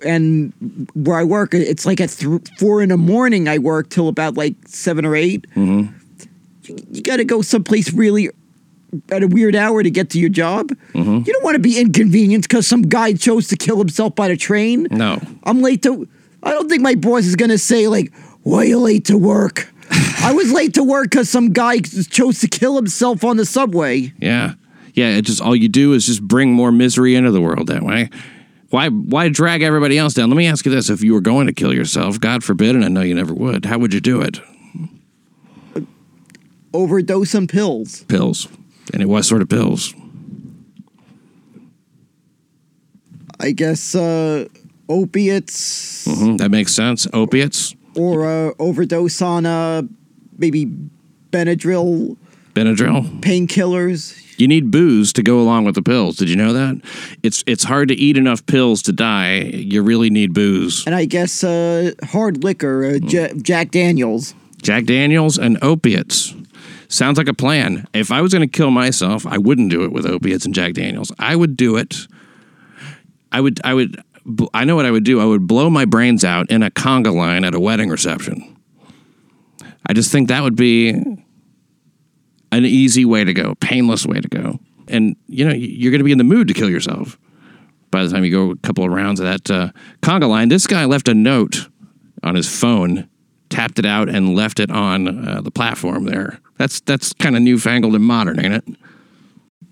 and 0.06 0.52
where 0.94 1.18
I 1.18 1.24
work, 1.24 1.54
it's 1.54 1.86
like 1.86 2.02
at 2.02 2.10
th- 2.10 2.42
four 2.60 2.82
in 2.82 2.90
the 2.90 2.98
morning. 2.98 3.48
I 3.48 3.60
work 3.60 3.90
till 3.90 4.08
about 4.10 4.36
like 4.36 4.56
seven 4.66 5.06
or 5.06 5.16
8 5.16 5.46
Mm-hmm. 5.56 5.96
You, 6.64 6.76
you 6.92 7.02
got 7.02 7.18
to 7.18 7.26
go 7.26 7.42
someplace 7.42 7.92
really 7.92 8.30
at 9.10 9.24
a 9.24 9.28
weird 9.28 9.56
hour 9.56 9.82
to 9.82 9.90
get 9.90 10.10
to 10.12 10.20
your 10.20 10.30
job. 10.30 10.70
Mm-hmm. 10.94 11.24
You 11.26 11.34
don't 11.34 11.44
want 11.44 11.56
to 11.56 11.60
be 11.60 11.80
inconvenienced 11.80 12.48
because 12.50 12.68
some 12.68 12.84
guy 12.84 13.14
chose 13.14 13.48
to 13.48 13.56
kill 13.56 13.78
himself 13.80 14.16
by 14.16 14.28
the 14.28 14.38
train. 14.38 14.88
No. 14.92 15.20
I'm 15.44 15.62
late 15.62 15.82
to. 15.84 16.08
I 16.44 16.52
don't 16.52 16.70
think 16.70 16.82
my 16.82 16.96
boss 16.96 17.26
is 17.26 17.36
gonna 17.36 17.58
say 17.58 17.88
like, 17.88 18.14
"Why 18.44 18.60
are 18.60 18.66
you 18.66 18.80
late 18.80 19.06
to 19.06 19.18
work?" 19.18 19.72
I 20.24 20.34
was 20.34 20.52
late 20.52 20.74
to 20.76 20.84
work 20.84 21.10
because 21.10 21.30
some 21.30 21.52
guy 21.52 21.80
chose 21.80 22.40
to 22.42 22.48
kill 22.48 22.76
himself 22.76 23.24
on 23.24 23.38
the 23.38 23.46
subway. 23.46 24.14
Yeah, 24.20 24.54
yeah. 24.94 25.18
It 25.18 25.24
just 25.24 25.42
all 25.42 25.56
you 25.56 25.70
do 25.70 25.94
is 25.94 26.06
just 26.06 26.22
bring 26.22 26.52
more 26.54 26.72
misery 26.72 27.16
into 27.16 27.32
the 27.32 27.42
world 27.42 27.68
that 27.68 27.84
way. 27.84 28.10
Why 28.70 28.90
why 28.90 29.30
drag 29.30 29.62
everybody 29.62 29.98
else 29.98 30.14
down? 30.14 30.30
Let 30.30 30.38
me 30.38 30.48
ask 30.48 30.66
you 30.66 30.72
this: 30.72 30.90
If 30.90 31.04
you 31.04 31.14
were 31.14 31.22
going 31.22 31.48
to 31.48 31.54
kill 31.54 31.74
yourself, 31.74 32.20
God 32.20 32.44
forbid, 32.44 32.76
and 32.76 32.86
I 32.86 32.88
know 32.88 33.02
you 33.02 33.16
never 33.16 33.34
would, 33.34 33.66
how 33.66 33.78
would 33.78 33.94
you 33.94 34.00
do 34.00 34.22
it? 34.22 34.40
Overdose 36.74 37.36
on 37.36 37.48
pills. 37.48 38.04
Pills, 38.04 38.48
and 38.94 39.02
it 39.02 39.08
was 39.10 39.28
sort 39.28 39.42
of 39.42 39.50
pills. 39.50 39.94
I 43.42 43.52
guess 43.52 43.96
uh, 43.96 44.48
opiates 44.88 46.06
hmm 46.06 46.38
that 46.38 46.50
makes 46.52 46.74
sense. 46.74 47.08
Opiates, 47.12 47.76
or 47.96 48.26
uh, 48.26 48.52
overdose 48.60 49.22
on 49.22 49.46
uh, 49.46 49.82
maybe 50.38 50.66
Benadryl 51.32 52.16
Benadryl. 52.54 53.20
painkillers. 53.22 54.16
You 54.42 54.48
need 54.48 54.72
booze 54.72 55.14
to 55.14 55.22
go 55.22 55.40
along 55.40 55.66
with 55.66 55.76
the 55.76 55.84
pills. 55.84 56.18
Did 56.18 56.28
you 56.28 56.36
know 56.36 56.52
that? 56.52 56.82
It's 57.22 57.44
it's 57.46 57.64
hard 57.64 57.90
to 57.90 57.94
eat 57.94 58.18
enough 58.18 58.44
pills 58.48 58.82
to 58.84 58.92
die. 58.92 59.42
You 59.42 59.84
really 59.84 60.10
need 60.10 60.34
booze. 60.34 60.84
And 60.88 60.96
I 60.96 61.06
guess 61.06 61.44
uh, 61.44 61.92
hard 62.06 62.44
liquor, 62.44 62.84
uh, 62.84 62.98
J- 62.98 63.34
Jack 63.40 63.70
Daniels. 63.70 64.34
Jack 64.60 64.86
Daniels 64.86 65.38
and 65.38 65.60
opiates. 65.62 66.34
Sounds 66.88 67.20
like 67.20 67.28
a 67.28 67.36
plan. 67.36 67.88
If 67.94 68.12
I 68.12 68.22
was 68.22 68.34
going 68.34 68.42
to 68.42 68.52
kill 68.52 68.72
myself, 68.72 69.28
I 69.28 69.38
wouldn't 69.38 69.70
do 69.70 69.84
it 69.84 69.92
with 69.92 70.08
opiates 70.08 70.44
and 70.44 70.56
Jack 70.56 70.74
Daniels. 70.74 71.12
I 71.20 71.36
would 71.36 71.56
do 71.56 71.78
it. 71.78 72.08
I 73.32 73.42
would. 73.42 73.62
I 73.64 73.76
would. 73.76 74.04
I 74.56 74.66
know 74.66 74.76
what 74.76 74.88
I 74.88 74.92
would 74.92 75.04
do. 75.04 75.22
I 75.22 75.26
would 75.26 75.46
blow 75.46 75.70
my 75.70 75.86
brains 75.86 76.26
out 76.26 76.50
in 76.50 76.64
a 76.64 76.72
conga 76.72 77.14
line 77.14 77.46
at 77.46 77.54
a 77.54 77.60
wedding 77.60 77.90
reception. 77.90 78.58
I 79.86 79.94
just 79.94 80.12
think 80.12 80.30
that 80.30 80.42
would 80.42 80.56
be 80.56 80.94
an 82.52 82.66
easy 82.66 83.06
way 83.06 83.24
to 83.24 83.34
go, 83.34 83.56
painless 83.56 84.06
way 84.06 84.20
to 84.20 84.28
go. 84.28 84.60
And 84.88 85.16
you 85.28 85.46
know, 85.46 85.54
you're 85.54 85.92
going 85.92 86.00
to 86.00 86.06
be 86.06 86.12
in 86.12 86.18
the 86.18 86.24
mood 86.24 86.48
to 86.50 86.54
kill 86.54 86.70
yourself 86.70 87.18
by 87.92 88.04
the 88.04 88.10
time 88.10 88.24
you 88.24 88.32
go 88.32 88.52
a 88.52 88.58
couple 88.58 88.84
of 88.84 88.92
rounds 88.92 89.20
of 89.20 89.26
that 89.26 89.52
uh, 89.52 89.72
conga 90.02 90.28
line. 90.28 90.50
This 90.50 90.68
guy 90.68 90.86
left 90.86 91.08
a 91.08 91.14
note 91.14 91.70
on 92.24 92.36
his 92.36 92.48
phone, 92.48 93.10
tapped 93.50 93.80
it 93.80 93.86
out, 93.86 94.10
and 94.10 94.36
left 94.36 94.60
it 94.60 94.72
on 94.72 95.28
uh, 95.28 95.42
the 95.42 95.52
platform 95.52 96.06
there. 96.06 96.40
That's 96.58 96.80
that's 96.82 97.14
kind 97.14 97.36
of 97.36 97.42
newfangled 97.42 97.96
and 97.96 98.04
modern, 98.04 98.40
ain't 98.40 98.54
it? 98.54 98.64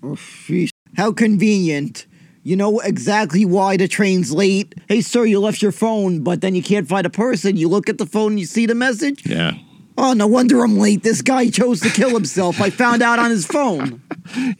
Sheesh. 0.02 0.70
How 0.96 1.12
convenient. 1.12 2.06
You 2.42 2.56
know 2.56 2.80
exactly 2.80 3.44
why 3.44 3.76
the 3.76 3.86
train's 3.86 4.32
late. 4.32 4.74
Hey, 4.88 5.02
sir, 5.02 5.26
you 5.26 5.40
left 5.40 5.60
your 5.60 5.72
phone, 5.72 6.22
but 6.22 6.40
then 6.40 6.54
you 6.54 6.62
can't 6.62 6.88
find 6.88 7.06
a 7.06 7.10
person. 7.10 7.56
You 7.56 7.68
look 7.68 7.90
at 7.90 7.98
the 7.98 8.06
phone 8.06 8.32
and 8.32 8.40
you 8.40 8.46
see 8.46 8.64
the 8.64 8.74
message. 8.74 9.26
Yeah. 9.26 9.52
Oh, 9.96 10.12
no 10.12 10.26
wonder 10.26 10.62
I'm 10.62 10.78
late. 10.78 11.02
This 11.02 11.20
guy 11.22 11.50
chose 11.50 11.80
to 11.80 11.90
kill 11.90 12.10
himself. 12.10 12.60
I 12.60 12.70
found 12.70 13.02
out 13.02 13.18
on 13.18 13.30
his 13.30 13.46
phone. 13.46 14.02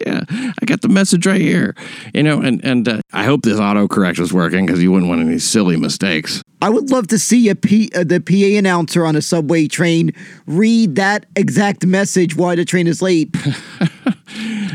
Yeah, 0.04 0.22
I 0.28 0.64
got 0.64 0.80
the 0.80 0.88
message 0.88 1.26
right 1.26 1.40
here. 1.40 1.76
You 2.12 2.24
know, 2.24 2.40
and 2.40 2.64
and 2.64 2.88
uh, 2.88 3.00
I 3.12 3.22
hope 3.22 3.42
this 3.42 3.60
autocorrect 3.60 4.18
was 4.18 4.32
working 4.32 4.66
because 4.66 4.82
you 4.82 4.90
wouldn't 4.90 5.08
want 5.08 5.20
any 5.20 5.38
silly 5.38 5.76
mistakes. 5.76 6.42
I 6.60 6.70
would 6.70 6.90
love 6.90 7.06
to 7.08 7.18
see 7.20 7.48
a 7.50 7.54
P, 7.54 7.88
uh, 7.94 8.02
the 8.02 8.18
PA 8.18 8.58
announcer 8.58 9.06
on 9.06 9.14
a 9.14 9.22
subway 9.22 9.68
train 9.68 10.10
read 10.46 10.96
that 10.96 11.26
exact 11.36 11.86
message 11.86 12.34
why 12.34 12.56
the 12.56 12.64
train 12.64 12.88
is 12.88 13.00
late. 13.00 13.34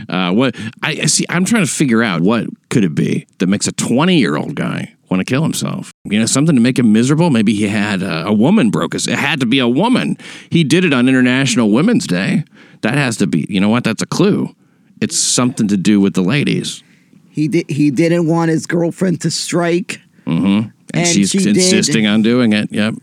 Uh, 0.09 0.31
what 0.31 0.55
I 0.83 0.91
I 0.91 1.05
see, 1.05 1.25
I'm 1.29 1.45
trying 1.45 1.65
to 1.65 1.71
figure 1.71 2.03
out 2.03 2.21
what 2.21 2.47
could 2.69 2.83
it 2.83 2.93
be 2.93 3.25
that 3.39 3.47
makes 3.47 3.67
a 3.67 3.71
20 3.71 4.17
year 4.17 4.35
old 4.35 4.55
guy 4.55 4.93
want 5.15 5.25
to 5.27 5.31
kill 5.31 5.43
himself. 5.43 5.91
You 6.03 6.19
know, 6.19 6.25
something 6.25 6.55
to 6.55 6.61
make 6.61 6.77
him 6.79 6.91
miserable. 6.93 7.29
Maybe 7.29 7.53
he 7.53 7.67
had 7.67 8.03
uh, 8.03 8.23
a 8.27 8.33
woman 8.33 8.69
broke 8.69 8.93
his. 8.93 9.07
It 9.07 9.17
had 9.17 9.39
to 9.39 9.45
be 9.45 9.59
a 9.59 9.67
woman. 9.67 10.17
He 10.49 10.63
did 10.63 10.85
it 10.85 10.93
on 10.93 11.07
International 11.09 11.71
Women's 11.71 12.07
Day. 12.07 12.43
That 12.81 12.93
has 12.95 13.17
to 13.17 13.27
be. 13.27 13.45
You 13.49 13.59
know 13.59 13.69
what? 13.69 13.83
That's 13.83 14.01
a 14.01 14.05
clue. 14.07 14.55
It's 15.01 15.17
something 15.17 15.67
to 15.69 15.77
do 15.77 15.99
with 15.99 16.13
the 16.13 16.21
ladies. 16.21 16.83
He 17.29 17.47
did. 17.47 17.69
He 17.69 17.91
didn't 17.91 18.27
want 18.27 18.49
his 18.51 18.65
girlfriend 18.65 19.21
to 19.21 19.31
strike, 19.31 19.99
And, 20.25 20.71
And 20.93 21.07
she's 21.07 21.31
she 21.31 21.39
did. 21.39 21.57
insisting 21.57 22.05
on 22.07 22.21
doing 22.21 22.53
it. 22.53 22.71
Yep. 22.71 22.95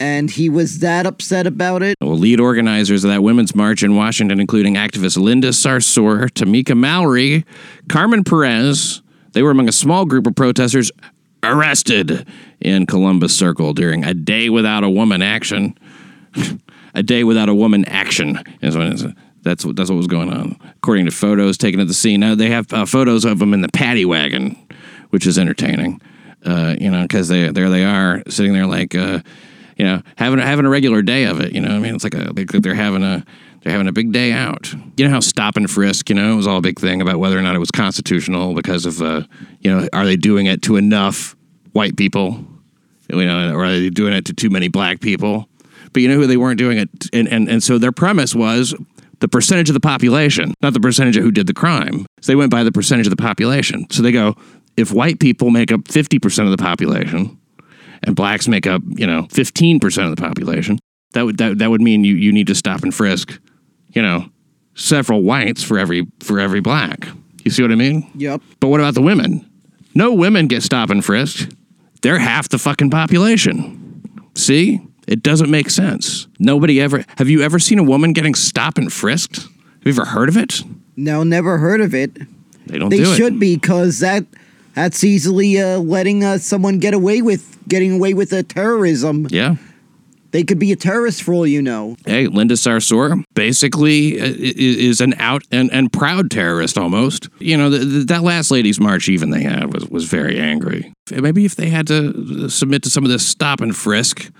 and 0.00 0.30
he 0.30 0.48
was 0.50 0.80
that 0.80 1.06
upset 1.06 1.46
about 1.46 1.82
it. 1.82 1.96
Well, 2.00 2.16
lead 2.18 2.38
organizers 2.40 3.04
of 3.04 3.10
that 3.10 3.22
women's 3.22 3.54
march 3.54 3.82
in 3.82 3.96
Washington, 3.96 4.40
including 4.40 4.74
activist 4.74 5.16
Linda 5.18 5.48
Sarsour, 5.48 6.28
Tamika 6.30 6.76
Mallory, 6.76 7.44
Carmen 7.88 8.22
Perez, 8.24 9.02
they 9.32 9.42
were 9.42 9.50
among 9.50 9.68
a 9.68 9.72
small 9.72 10.04
group 10.06 10.26
of 10.26 10.34
protesters 10.34 10.90
arrested 11.42 12.26
in 12.60 12.86
Columbus 12.86 13.36
Circle 13.36 13.74
during 13.74 14.04
a 14.04 14.14
day 14.14 14.48
without 14.48 14.84
a 14.84 14.90
woman 14.90 15.22
action. 15.22 15.76
a 16.94 17.02
day 17.02 17.24
without 17.24 17.48
a 17.48 17.54
woman 17.54 17.84
action 17.86 18.38
is 18.62 18.76
what 18.76 18.86
it 18.86 18.94
is. 18.94 19.06
That's 19.42 19.64
what 19.64 19.76
that's 19.76 19.90
what 19.90 19.96
was 19.96 20.08
going 20.08 20.32
on, 20.32 20.58
according 20.76 21.04
to 21.04 21.12
photos 21.12 21.56
taken 21.56 21.78
at 21.78 21.86
the 21.86 21.94
scene. 21.94 22.18
Now 22.18 22.34
they 22.34 22.50
have 22.50 22.72
uh, 22.72 22.84
photos 22.84 23.24
of 23.24 23.38
them 23.38 23.54
in 23.54 23.60
the 23.60 23.68
paddy 23.68 24.04
wagon, 24.04 24.56
which 25.10 25.24
is 25.24 25.38
entertaining. 25.38 26.00
Uh, 26.44 26.74
you 26.80 26.90
know, 26.90 27.02
because 27.02 27.28
they 27.28 27.48
there 27.50 27.70
they 27.70 27.84
are 27.84 28.22
sitting 28.28 28.52
there 28.52 28.66
like, 28.66 28.96
uh, 28.96 29.20
you 29.76 29.84
know, 29.84 30.02
having 30.16 30.40
having 30.40 30.66
a 30.66 30.68
regular 30.68 31.00
day 31.00 31.24
of 31.24 31.40
it. 31.40 31.52
You 31.52 31.60
know, 31.60 31.76
I 31.76 31.78
mean, 31.78 31.94
it's 31.94 32.02
like 32.02 32.14
a 32.14 32.32
like 32.36 32.48
they're 32.48 32.74
having 32.74 33.04
a 33.04 33.24
they're 33.66 33.72
having 33.72 33.88
a 33.88 33.92
big 33.92 34.12
day 34.12 34.30
out. 34.30 34.72
You 34.96 35.06
know 35.06 35.10
how 35.10 35.18
stop 35.18 35.56
and 35.56 35.68
frisk, 35.68 36.08
you 36.08 36.14
know, 36.14 36.32
it 36.32 36.36
was 36.36 36.46
all 36.46 36.58
a 36.58 36.60
big 36.60 36.78
thing 36.78 37.02
about 37.02 37.18
whether 37.18 37.36
or 37.36 37.42
not 37.42 37.56
it 37.56 37.58
was 37.58 37.72
constitutional 37.72 38.54
because 38.54 38.86
of, 38.86 39.02
uh, 39.02 39.22
you 39.58 39.68
know, 39.68 39.88
are 39.92 40.04
they 40.04 40.14
doing 40.14 40.46
it 40.46 40.62
to 40.62 40.76
enough 40.76 41.34
white 41.72 41.96
people, 41.96 42.44
you 43.10 43.26
know, 43.26 43.52
or 43.52 43.64
are 43.64 43.72
they 43.72 43.90
doing 43.90 44.12
it 44.12 44.24
to 44.26 44.32
too 44.32 44.50
many 44.50 44.68
black 44.68 45.00
people? 45.00 45.48
But 45.92 46.02
you 46.02 46.08
know 46.08 46.14
who 46.14 46.28
they 46.28 46.36
weren't 46.36 46.60
doing 46.60 46.78
it, 46.78 46.90
and 47.12 47.26
and 47.26 47.48
and 47.48 47.60
so 47.60 47.76
their 47.76 47.90
premise 47.90 48.36
was 48.36 48.72
the 49.18 49.26
percentage 49.26 49.68
of 49.68 49.74
the 49.74 49.80
population, 49.80 50.54
not 50.62 50.72
the 50.72 50.78
percentage 50.78 51.16
of 51.16 51.24
who 51.24 51.32
did 51.32 51.48
the 51.48 51.54
crime. 51.54 52.06
So 52.20 52.30
they 52.30 52.36
went 52.36 52.52
by 52.52 52.62
the 52.62 52.70
percentage 52.70 53.06
of 53.06 53.10
the 53.10 53.16
population. 53.16 53.90
So 53.90 54.00
they 54.00 54.12
go, 54.12 54.36
if 54.76 54.92
white 54.92 55.18
people 55.18 55.50
make 55.50 55.72
up 55.72 55.88
fifty 55.88 56.20
percent 56.20 56.46
of 56.46 56.56
the 56.56 56.62
population, 56.62 57.36
and 58.04 58.14
blacks 58.14 58.46
make 58.46 58.68
up, 58.68 58.82
you 58.90 59.08
know, 59.08 59.26
fifteen 59.32 59.80
percent 59.80 60.08
of 60.08 60.14
the 60.14 60.22
population, 60.22 60.78
that 61.14 61.24
would 61.24 61.38
that, 61.38 61.58
that 61.58 61.70
would 61.70 61.80
mean 61.80 62.04
you 62.04 62.14
you 62.14 62.30
need 62.30 62.46
to 62.46 62.54
stop 62.54 62.82
and 62.82 62.94
frisk, 62.94 63.40
you 63.96 64.02
know, 64.02 64.28
several 64.74 65.22
whites 65.22 65.62
for 65.62 65.78
every 65.78 66.06
for 66.20 66.38
every 66.38 66.60
black. 66.60 67.08
You 67.44 67.50
see 67.50 67.62
what 67.62 67.72
I 67.72 67.76
mean? 67.76 68.08
Yep. 68.14 68.42
But 68.60 68.68
what 68.68 68.80
about 68.80 68.94
the 68.94 69.02
women? 69.02 69.48
No 69.94 70.12
women 70.12 70.46
get 70.46 70.62
stop 70.62 70.90
and 70.90 71.04
frisked. 71.04 71.54
They're 72.02 72.18
half 72.18 72.48
the 72.48 72.58
fucking 72.58 72.90
population. 72.90 74.02
See? 74.34 74.80
It 75.08 75.22
doesn't 75.22 75.50
make 75.50 75.70
sense. 75.70 76.26
Nobody 76.40 76.80
ever. 76.80 77.04
Have 77.16 77.28
you 77.28 77.40
ever 77.42 77.58
seen 77.60 77.78
a 77.78 77.82
woman 77.84 78.12
getting 78.12 78.34
stop 78.34 78.76
and 78.76 78.92
frisked? 78.92 79.36
Have 79.36 79.48
you 79.84 79.92
ever 79.92 80.04
heard 80.04 80.28
of 80.28 80.36
it? 80.36 80.62
No, 80.96 81.22
never 81.22 81.58
heard 81.58 81.80
of 81.80 81.94
it. 81.94 82.12
They 82.66 82.78
don't 82.78 82.88
They 82.90 82.98
do 82.98 83.12
it. 83.12 83.16
should 83.16 83.38
be 83.38 83.54
because 83.54 84.00
that 84.00 84.24
that's 84.74 85.04
easily 85.04 85.60
uh, 85.60 85.78
letting 85.78 86.24
uh, 86.24 86.38
someone 86.38 86.80
get 86.80 86.92
away 86.92 87.22
with 87.22 87.56
getting 87.68 87.92
away 87.92 88.12
with 88.14 88.32
uh, 88.32 88.42
terrorism. 88.42 89.28
Yeah. 89.30 89.56
They 90.36 90.44
could 90.44 90.58
be 90.58 90.70
a 90.70 90.76
terrorist 90.76 91.22
for 91.22 91.32
all 91.32 91.46
you 91.46 91.62
know. 91.62 91.96
Hey, 92.04 92.26
Linda 92.26 92.56
Sarsour 92.56 93.24
basically 93.32 94.20
uh, 94.20 94.34
is 94.36 95.00
an 95.00 95.14
out 95.14 95.44
and, 95.50 95.72
and 95.72 95.90
proud 95.90 96.30
terrorist 96.30 96.76
almost. 96.76 97.30
You 97.38 97.56
know, 97.56 97.70
the, 97.70 97.78
the, 97.78 98.04
that 98.04 98.22
last 98.22 98.50
ladies' 98.50 98.78
march 98.78 99.08
even 99.08 99.30
they 99.30 99.44
had 99.44 99.72
was, 99.72 99.88
was 99.88 100.04
very 100.04 100.38
angry. 100.38 100.92
Maybe 101.10 101.46
if 101.46 101.56
they 101.56 101.70
had 101.70 101.86
to 101.86 102.50
submit 102.50 102.82
to 102.82 102.90
some 102.90 103.02
of 103.02 103.08
this 103.08 103.26
stop 103.26 103.62
and 103.62 103.74
frisk, 103.74 104.30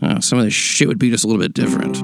uh, 0.00 0.18
some 0.20 0.38
of 0.38 0.46
this 0.46 0.54
shit 0.54 0.88
would 0.88 0.98
be 0.98 1.10
just 1.10 1.24
a 1.24 1.26
little 1.26 1.42
bit 1.42 1.52
different. 1.52 2.02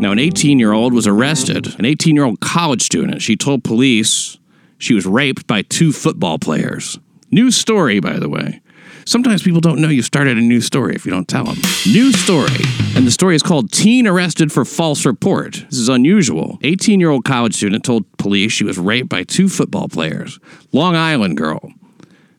Now, 0.00 0.12
an 0.12 0.18
18 0.18 0.58
year 0.58 0.72
old 0.72 0.94
was 0.94 1.06
arrested, 1.06 1.78
an 1.78 1.84
18 1.84 2.14
year 2.14 2.24
old 2.24 2.40
college 2.40 2.80
student. 2.80 3.20
She 3.20 3.36
told 3.36 3.62
police 3.62 4.38
she 4.78 4.94
was 4.94 5.04
raped 5.04 5.46
by 5.46 5.60
two 5.60 5.92
football 5.92 6.38
players. 6.38 6.98
New 7.30 7.50
story, 7.50 8.00
by 8.00 8.18
the 8.18 8.30
way. 8.30 8.62
Sometimes 9.06 9.44
people 9.44 9.60
don't 9.60 9.80
know 9.80 9.88
you 9.88 10.02
started 10.02 10.36
a 10.36 10.40
new 10.40 10.60
story 10.60 10.96
if 10.96 11.06
you 11.06 11.12
don't 11.12 11.28
tell 11.28 11.44
them. 11.44 11.56
New 11.86 12.10
story. 12.10 12.58
And 12.96 13.06
the 13.06 13.12
story 13.12 13.36
is 13.36 13.42
called 13.42 13.70
Teen 13.70 14.04
Arrested 14.04 14.50
for 14.50 14.64
False 14.64 15.06
Report. 15.06 15.52
This 15.52 15.78
is 15.78 15.88
unusual. 15.88 16.58
18 16.64 16.98
year 16.98 17.10
old 17.10 17.24
college 17.24 17.54
student 17.54 17.84
told 17.84 18.04
police 18.18 18.50
she 18.50 18.64
was 18.64 18.78
raped 18.78 19.08
by 19.08 19.22
two 19.22 19.48
football 19.48 19.86
players. 19.86 20.40
Long 20.72 20.96
Island 20.96 21.36
girl. 21.36 21.72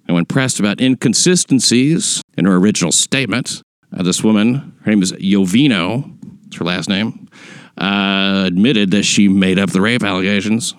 And 0.07 0.15
when 0.15 0.25
pressed 0.25 0.59
about 0.59 0.81
inconsistencies 0.81 2.21
in 2.37 2.43
her 2.43 2.57
original 2.57 2.91
statement, 2.91 3.61
uh, 3.97 4.03
this 4.03 4.21
woman, 4.21 4.77
her 4.83 4.91
name 4.91 5.01
is 5.01 5.13
Yovino, 5.13 6.17
it's 6.47 6.57
her 6.57 6.65
last 6.65 6.89
name, 6.89 7.29
uh, 7.77 8.43
admitted 8.45 8.91
that 8.91 9.03
she 9.03 9.29
made 9.29 9.57
up 9.57 9.69
the 9.69 9.79
rape 9.79 10.03
allegations. 10.03 10.75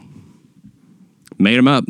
Made 1.39 1.57
them 1.57 1.69
up 1.69 1.85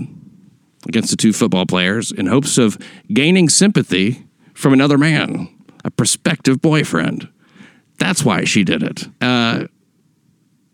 against 0.89 1.11
the 1.11 1.17
two 1.17 1.33
football 1.33 1.67
players 1.67 2.11
in 2.11 2.27
hopes 2.27 2.59
of 2.59 2.79
gaining 3.13 3.49
sympathy 3.49 4.27
from 4.55 4.73
another 4.73 4.99
man, 4.99 5.49
a 5.85 5.91
prospective 5.91 6.61
boyfriend. 6.61 7.29
That's 7.99 8.25
why 8.25 8.45
she 8.45 8.65
did 8.65 8.83
it. 8.83 9.07
Uh, 9.21 9.67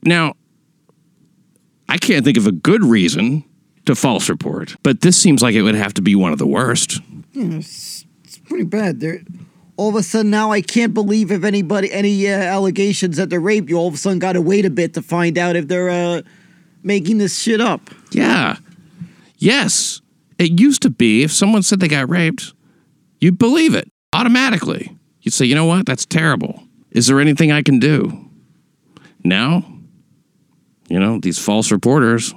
now, 0.02 0.35
I 1.88 1.99
can't 1.99 2.25
think 2.25 2.37
of 2.37 2.47
a 2.47 2.52
good 2.52 2.85
reason 2.85 3.44
to 3.87 3.94
false 3.94 4.28
report, 4.28 4.76
but 4.83 5.00
this 5.00 5.21
seems 5.21 5.42
like 5.42 5.54
it 5.54 5.62
would 5.62 5.75
have 5.75 5.94
to 5.94 6.02
be 6.02 6.14
one 6.14 6.33
of 6.33 6.38
the 6.38 6.47
worst. 6.47 7.00
It's, 7.35 8.06
it's 8.25 8.38
pretty 8.38 8.64
bad. 8.64 9.00
They're, 9.00 9.21
all 9.76 9.88
of 9.88 9.97
a 9.97 10.02
sudden 10.02 10.30
now 10.30 10.52
I 10.52 10.61
can't 10.61 10.94
believe 10.94 11.33
if 11.33 11.44
anybody 11.44 11.92
any 11.92 12.28
uh, 12.28 12.37
allegations 12.37 13.16
that 13.16 13.28
they're 13.28 13.40
raped 13.40 13.68
you 13.68 13.76
all 13.76 13.88
of 13.88 13.94
a 13.94 13.97
sudden 13.97 14.21
got 14.21 14.35
to 14.35 14.40
wait 14.40 14.64
a 14.64 14.71
bit 14.71 14.94
to 14.94 15.02
find 15.02 15.37
out 15.37 15.56
if 15.56 15.66
they're 15.66 15.90
uh, 15.90 16.23
making 16.83 17.18
this 17.18 17.38
shit 17.40 17.61
up. 17.61 17.90
Yeah. 18.12 18.56
Yes. 19.38 20.00
It 20.38 20.58
used 20.60 20.82
to 20.82 20.90
be 20.90 21.22
if 21.22 21.32
someone 21.32 21.62
said 21.62 21.80
they 21.80 21.88
got 21.88 22.08
raped, 22.08 22.52
you'd 23.20 23.38
believe 23.38 23.74
it 23.74 23.90
automatically. 24.12 24.96
You'd 25.20 25.32
say, 25.34 25.46
you 25.46 25.54
know 25.54 25.64
what? 25.64 25.86
That's 25.86 26.06
terrible. 26.06 26.62
Is 26.90 27.06
there 27.06 27.20
anything 27.20 27.50
I 27.50 27.62
can 27.62 27.78
do? 27.78 28.30
Now, 29.24 29.64
you 30.88 30.98
know, 30.98 31.18
these 31.18 31.38
false 31.38 31.70
reporters, 31.72 32.34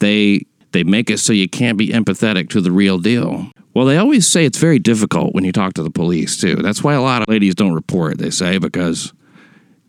they 0.00 0.46
they 0.72 0.84
make 0.84 1.10
it 1.10 1.18
so 1.18 1.32
you 1.32 1.48
can't 1.48 1.78
be 1.78 1.88
empathetic 1.88 2.48
to 2.50 2.60
the 2.60 2.70
real 2.70 2.98
deal. 2.98 3.50
Well, 3.74 3.86
they 3.86 3.98
always 3.98 4.26
say 4.26 4.44
it's 4.44 4.58
very 4.58 4.78
difficult 4.78 5.34
when 5.34 5.44
you 5.44 5.52
talk 5.52 5.74
to 5.74 5.82
the 5.82 5.90
police 5.90 6.40
too. 6.40 6.56
That's 6.56 6.82
why 6.82 6.94
a 6.94 7.02
lot 7.02 7.22
of 7.22 7.28
ladies 7.28 7.54
don't 7.54 7.72
report, 7.72 8.18
they 8.18 8.30
say, 8.30 8.58
because 8.58 9.12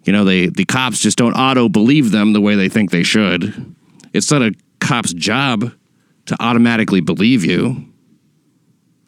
you 0.04 0.14
know, 0.14 0.24
they 0.24 0.48
the 0.48 0.66
cops 0.66 1.00
just 1.00 1.18
don't 1.18 1.34
auto 1.34 1.70
believe 1.70 2.12
them 2.12 2.34
the 2.34 2.42
way 2.42 2.56
they 2.56 2.70
think 2.70 2.92
they 2.92 3.04
should. 3.04 3.76
It's 4.14 4.32
not 4.32 4.42
a 4.42 4.54
cop's 4.80 5.14
job 5.14 5.72
to 6.26 6.36
automatically 6.40 7.02
believe 7.02 7.44
you. 7.46 7.86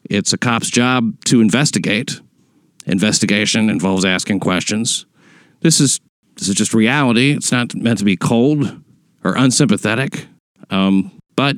It's 0.10 0.34
a 0.34 0.38
cop's 0.38 0.70
job 0.70 1.24
to 1.26 1.42
investigate. 1.42 2.20
Investigation 2.86 3.70
involves 3.70 4.06
asking 4.06 4.40
questions. 4.40 5.06
This 5.62 5.80
is 5.80 6.00
this 6.36 6.50
is 6.50 6.56
just 6.56 6.74
reality. 6.74 7.32
It's 7.32 7.52
not 7.52 7.76
meant 7.76 8.00
to 8.00 8.06
be 8.06 8.18
cold 8.18 8.82
or 9.24 9.36
unsympathetic. 9.36 10.26
Um, 10.70 11.12
but 11.36 11.56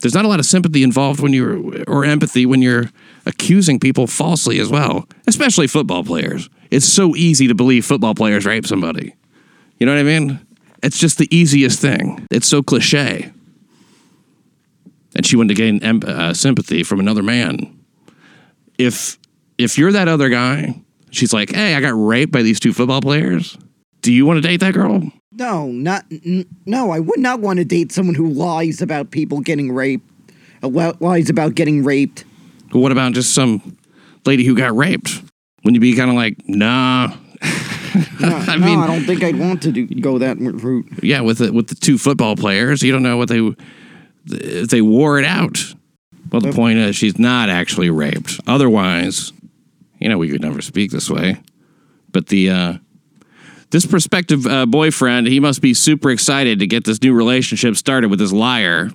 there's 0.00 0.14
not 0.14 0.24
a 0.24 0.28
lot 0.28 0.38
of 0.38 0.46
sympathy 0.46 0.82
involved 0.82 1.20
when 1.20 1.32
you're 1.32 1.82
or 1.88 2.04
empathy 2.04 2.46
when 2.46 2.62
you're 2.62 2.90
accusing 3.26 3.80
people 3.80 4.06
falsely 4.06 4.60
as 4.60 4.68
well, 4.68 5.08
especially 5.26 5.66
football 5.66 6.04
players. 6.04 6.48
It's 6.70 6.86
so 6.86 7.16
easy 7.16 7.48
to 7.48 7.54
believe 7.54 7.84
football 7.84 8.14
players 8.14 8.46
rape 8.46 8.66
somebody. 8.66 9.14
You 9.78 9.86
know 9.86 9.92
what 9.92 10.00
I 10.00 10.04
mean? 10.04 10.46
It's 10.82 10.98
just 10.98 11.18
the 11.18 11.34
easiest 11.34 11.80
thing. 11.80 12.26
It's 12.30 12.46
so 12.46 12.62
cliche. 12.62 13.32
And 15.16 15.26
she 15.26 15.36
wanted 15.36 15.48
to 15.48 15.54
gain 15.54 15.82
em- 15.82 16.02
uh, 16.06 16.32
sympathy 16.34 16.82
from 16.82 17.00
another 17.00 17.22
man. 17.22 17.76
If 18.78 19.18
if 19.58 19.76
you're 19.76 19.92
that 19.92 20.08
other 20.08 20.28
guy, 20.28 20.80
she's 21.10 21.32
like, 21.32 21.50
"Hey, 21.54 21.74
I 21.74 21.80
got 21.80 21.90
raped 21.94 22.32
by 22.32 22.42
these 22.42 22.60
two 22.60 22.72
football 22.72 23.00
players. 23.00 23.56
Do 24.02 24.12
you 24.12 24.24
want 24.24 24.38
to 24.42 24.48
date 24.48 24.58
that 24.60 24.74
girl?" 24.74 25.10
No, 25.32 25.66
not 25.68 26.04
n- 26.10 26.46
no. 26.66 26.90
I 26.90 27.00
would 27.00 27.18
not 27.20 27.40
want 27.40 27.58
to 27.58 27.64
date 27.64 27.92
someone 27.92 28.14
who 28.14 28.28
lies 28.30 28.80
about 28.80 29.10
people 29.10 29.40
getting 29.40 29.72
raped. 29.72 30.08
Uh, 30.62 30.92
lies 31.00 31.28
about 31.30 31.54
getting 31.54 31.82
raped. 31.84 32.24
But 32.72 32.78
what 32.80 32.92
about 32.92 33.12
just 33.12 33.34
some 33.34 33.76
lady 34.26 34.44
who 34.44 34.54
got 34.56 34.76
raped? 34.76 35.22
Wouldn't 35.64 35.74
you 35.74 35.80
be 35.80 35.96
kind 35.96 36.10
of 36.10 36.16
like, 36.16 36.36
nah? 36.48 37.14
No, 38.20 38.28
I 38.48 38.56
no, 38.56 38.66
mean- 38.66 38.78
I 38.78 38.86
don't 38.86 39.04
think 39.04 39.24
I'd 39.24 39.36
want 39.38 39.62
to 39.62 39.72
do, 39.72 39.86
go 39.86 40.18
that 40.18 40.38
route. 40.38 40.86
Yeah, 41.02 41.22
with 41.22 41.38
the, 41.38 41.52
with 41.52 41.66
the 41.68 41.74
two 41.74 41.98
football 41.98 42.36
players, 42.36 42.82
you 42.82 42.92
don't 42.92 43.02
know 43.02 43.16
what 43.16 43.28
they 43.28 43.40
if 44.30 44.68
they 44.68 44.82
wore 44.82 45.18
it 45.18 45.24
out. 45.24 45.58
Well, 46.30 46.40
the 46.40 46.52
point 46.52 46.78
is, 46.78 46.94
she's 46.94 47.18
not 47.18 47.48
actually 47.48 47.90
raped. 47.90 48.40
Otherwise, 48.46 49.32
you 49.98 50.08
know, 50.08 50.16
we 50.18 50.28
could 50.28 50.40
never 50.40 50.62
speak 50.62 50.90
this 50.90 51.10
way. 51.10 51.40
But 52.12 52.28
the 52.28 52.50
uh, 52.50 52.74
this 53.70 53.86
prospective 53.86 54.46
uh, 54.46 54.66
boyfriend, 54.66 55.26
he 55.26 55.40
must 55.40 55.60
be 55.60 55.74
super 55.74 56.10
excited 56.10 56.58
to 56.58 56.66
get 56.66 56.84
this 56.84 57.02
new 57.02 57.14
relationship 57.14 57.76
started 57.76 58.10
with 58.10 58.18
this 58.18 58.32
liar. 58.32 58.90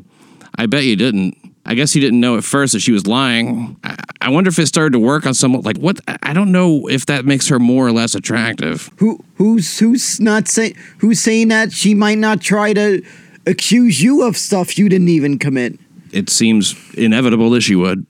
I 0.57 0.65
bet 0.65 0.83
you 0.83 0.95
didn't. 0.95 1.37
I 1.65 1.73
guess 1.73 1.93
he 1.93 1.99
didn't 1.99 2.19
know 2.19 2.37
at 2.37 2.43
first 2.43 2.73
that 2.73 2.81
she 2.81 2.91
was 2.91 3.07
lying. 3.07 3.77
I, 3.83 3.95
I 4.21 4.29
wonder 4.29 4.49
if 4.49 4.59
it 4.59 4.67
started 4.67 4.93
to 4.93 4.99
work 4.99 5.25
on 5.25 5.33
someone 5.33 5.61
like 5.61 5.77
what? 5.77 5.99
I 6.23 6.33
don't 6.33 6.51
know 6.51 6.87
if 6.87 7.07
that 7.07 7.25
makes 7.25 7.47
her 7.47 7.59
more 7.59 7.87
or 7.87 7.91
less 7.91 8.15
attractive. 8.15 8.91
Who 8.97 9.23
who's 9.35 9.79
who's 9.79 10.19
not 10.19 10.47
saying 10.47 10.75
who's 10.99 11.19
saying 11.19 11.47
that 11.49 11.71
she 11.71 11.93
might 11.93 12.17
not 12.17 12.41
try 12.41 12.73
to 12.73 13.03
accuse 13.45 14.01
you 14.01 14.23
of 14.23 14.37
stuff 14.37 14.77
you 14.77 14.89
didn't 14.89 15.09
even 15.09 15.37
commit. 15.39 15.79
it 16.11 16.29
seems 16.29 16.75
inevitable 16.95 17.49
that 17.51 17.61
she 17.61 17.75
would. 17.75 18.05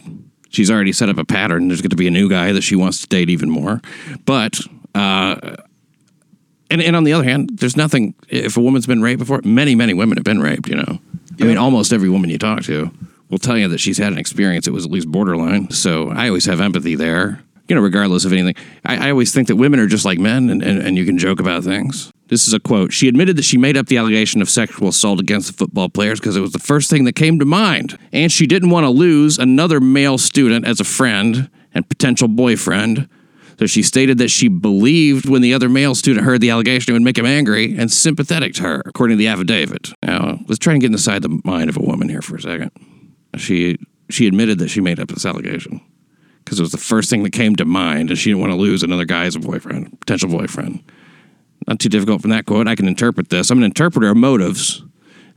She's 0.50 0.72
already 0.72 0.94
set 0.94 1.10
up 1.10 1.18
a 1.18 1.26
pattern. 1.26 1.68
There's 1.68 1.82
going 1.82 1.90
to 1.90 1.96
be 1.96 2.08
a 2.08 2.12
new 2.12 2.30
guy 2.30 2.54
that 2.54 2.62
she 2.62 2.76
wants 2.76 3.02
to 3.02 3.08
date 3.08 3.30
even 3.30 3.50
more. 3.50 3.82
But, 4.26 4.60
uh, 4.94 5.56
and, 6.70 6.82
and 6.82 6.96
on 6.96 7.04
the 7.04 7.12
other 7.14 7.26
hand, 7.26 7.50
there's 7.60 7.76
nothing, 7.76 8.16
if 8.30 8.56
a 8.56 8.62
woman's 8.62 8.88
been 8.88 9.02
raped 9.02 9.20
before, 9.20 9.42
many, 9.44 9.76
many 9.76 9.94
women 9.94 10.18
have 10.18 10.24
been 10.24 10.40
raped, 10.40 10.70
you 10.70 10.76
know. 10.76 11.00
I 11.42 11.44
mean, 11.44 11.58
almost 11.58 11.92
every 11.92 12.08
woman 12.08 12.30
you 12.30 12.38
talk 12.38 12.64
to 12.64 12.90
will 13.30 13.38
tell 13.40 13.58
you 13.58 13.68
that 13.68 13.80
she's 13.80 13.98
had 13.98 14.14
an 14.14 14.18
experience 14.18 14.64
that 14.66 14.72
was 14.72 14.86
at 14.86 14.92
least 14.92 15.12
borderline. 15.12 15.70
So 15.72 16.10
I 16.12 16.28
always 16.30 16.46
have 16.46 16.62
empathy 16.62 16.96
there, 16.96 17.42
you 17.68 17.76
know, 17.76 17.82
regardless 17.82 18.26
of 18.26 18.34
anything. 18.34 18.56
I, 18.86 19.08
I 19.08 19.12
always 19.12 19.34
think 19.34 19.48
that 19.48 19.56
women 19.56 19.80
are 19.80 19.88
just 19.88 20.06
like 20.06 20.20
men 20.20 20.50
and, 20.50 20.62
and, 20.62 20.82
and 20.82 20.98
you 20.98 21.06
can 21.06 21.18
joke 21.18 21.40
about 21.40 21.64
things. 21.64 22.12
This 22.28 22.48
is 22.48 22.54
a 22.54 22.60
quote. 22.60 22.92
She 22.92 23.08
admitted 23.08 23.36
that 23.38 23.44
she 23.44 23.58
made 23.58 23.78
up 23.78 23.88
the 23.88 23.98
allegation 23.98 24.42
of 24.42 24.50
sexual 24.50 24.88
assault 24.88 25.20
against 25.20 25.48
the 25.48 25.54
football 25.54 25.90
players 25.90 26.20
because 26.20 26.36
it 26.36 26.42
was 26.42 26.54
the 26.54 26.60
first 26.60 26.90
thing 26.90 27.06
that 27.06 27.14
came 27.14 27.40
to 27.40 27.46
mind. 27.46 27.98
And 28.12 28.32
she 28.32 28.48
didn't 28.48 28.72
want 28.72 28.86
to 28.86 28.90
lose 28.90 29.38
another 29.38 29.80
male 29.80 30.18
student 30.18 30.66
as 30.66 30.80
a 30.80 30.84
friend 30.84 31.50
and 31.74 31.88
potential 31.88 32.28
boyfriend. 32.28 33.08
So 33.60 33.68
she 33.68 33.84
stated 33.84 34.18
that 34.18 34.30
she 34.30 34.48
believed 34.48 35.30
when 35.30 35.42
the 35.42 35.54
other 35.54 35.70
male 35.70 35.96
student 35.96 36.26
heard 36.26 36.42
the 36.42 36.50
allegation, 36.50 36.92
it 36.92 36.94
would 36.94 37.04
make 37.04 37.18
him 37.18 37.26
angry 37.26 37.78
and 37.78 37.92
sympathetic 37.92 38.54
to 38.56 38.64
her, 38.64 38.82
according 38.86 39.18
to 39.18 39.20
the 39.20 39.28
affidavit. 39.28 39.92
Now, 40.04 40.40
let's 40.48 40.60
try 40.60 40.74
and 40.74 40.82
get 40.82 40.92
inside 40.92 41.22
the 41.22 41.40
mind 41.46 41.70
of 41.70 41.78
a 41.78 41.82
woman 41.82 42.10
here 42.10 42.22
for 42.22 42.36
a 42.36 42.42
second. 42.42 42.72
She 43.38 43.78
she 44.10 44.28
admitted 44.28 44.60
that 44.60 44.70
she 44.70 44.82
made 44.82 45.00
up 45.00 45.08
this 45.08 45.26
allegation 45.26 45.82
because 46.46 46.60
it 46.60 46.64
was 46.64 46.72
the 46.72 46.78
first 46.78 47.10
thing 47.10 47.24
that 47.24 47.32
came 47.32 47.56
to 47.56 47.66
mind, 47.66 48.10
and 48.10 48.18
she 48.18 48.30
didn't 48.30 48.42
want 48.42 48.54
to 48.54 48.58
lose 48.58 48.84
another 48.84 49.06
guy 49.06 49.26
as 49.26 49.36
a 49.36 49.40
boyfriend, 49.40 50.00
potential 50.00 50.30
boyfriend. 50.30 50.84
Not 51.68 51.80
too 51.80 51.90
difficult 51.90 52.22
from 52.22 52.30
that 52.30 52.46
quote. 52.46 52.68
I 52.68 52.76
can 52.76 52.88
interpret 52.88 53.30
this. 53.30 53.50
I'm 53.50 53.58
an 53.58 53.64
interpreter 53.64 54.10
of 54.10 54.18
motives 54.18 54.84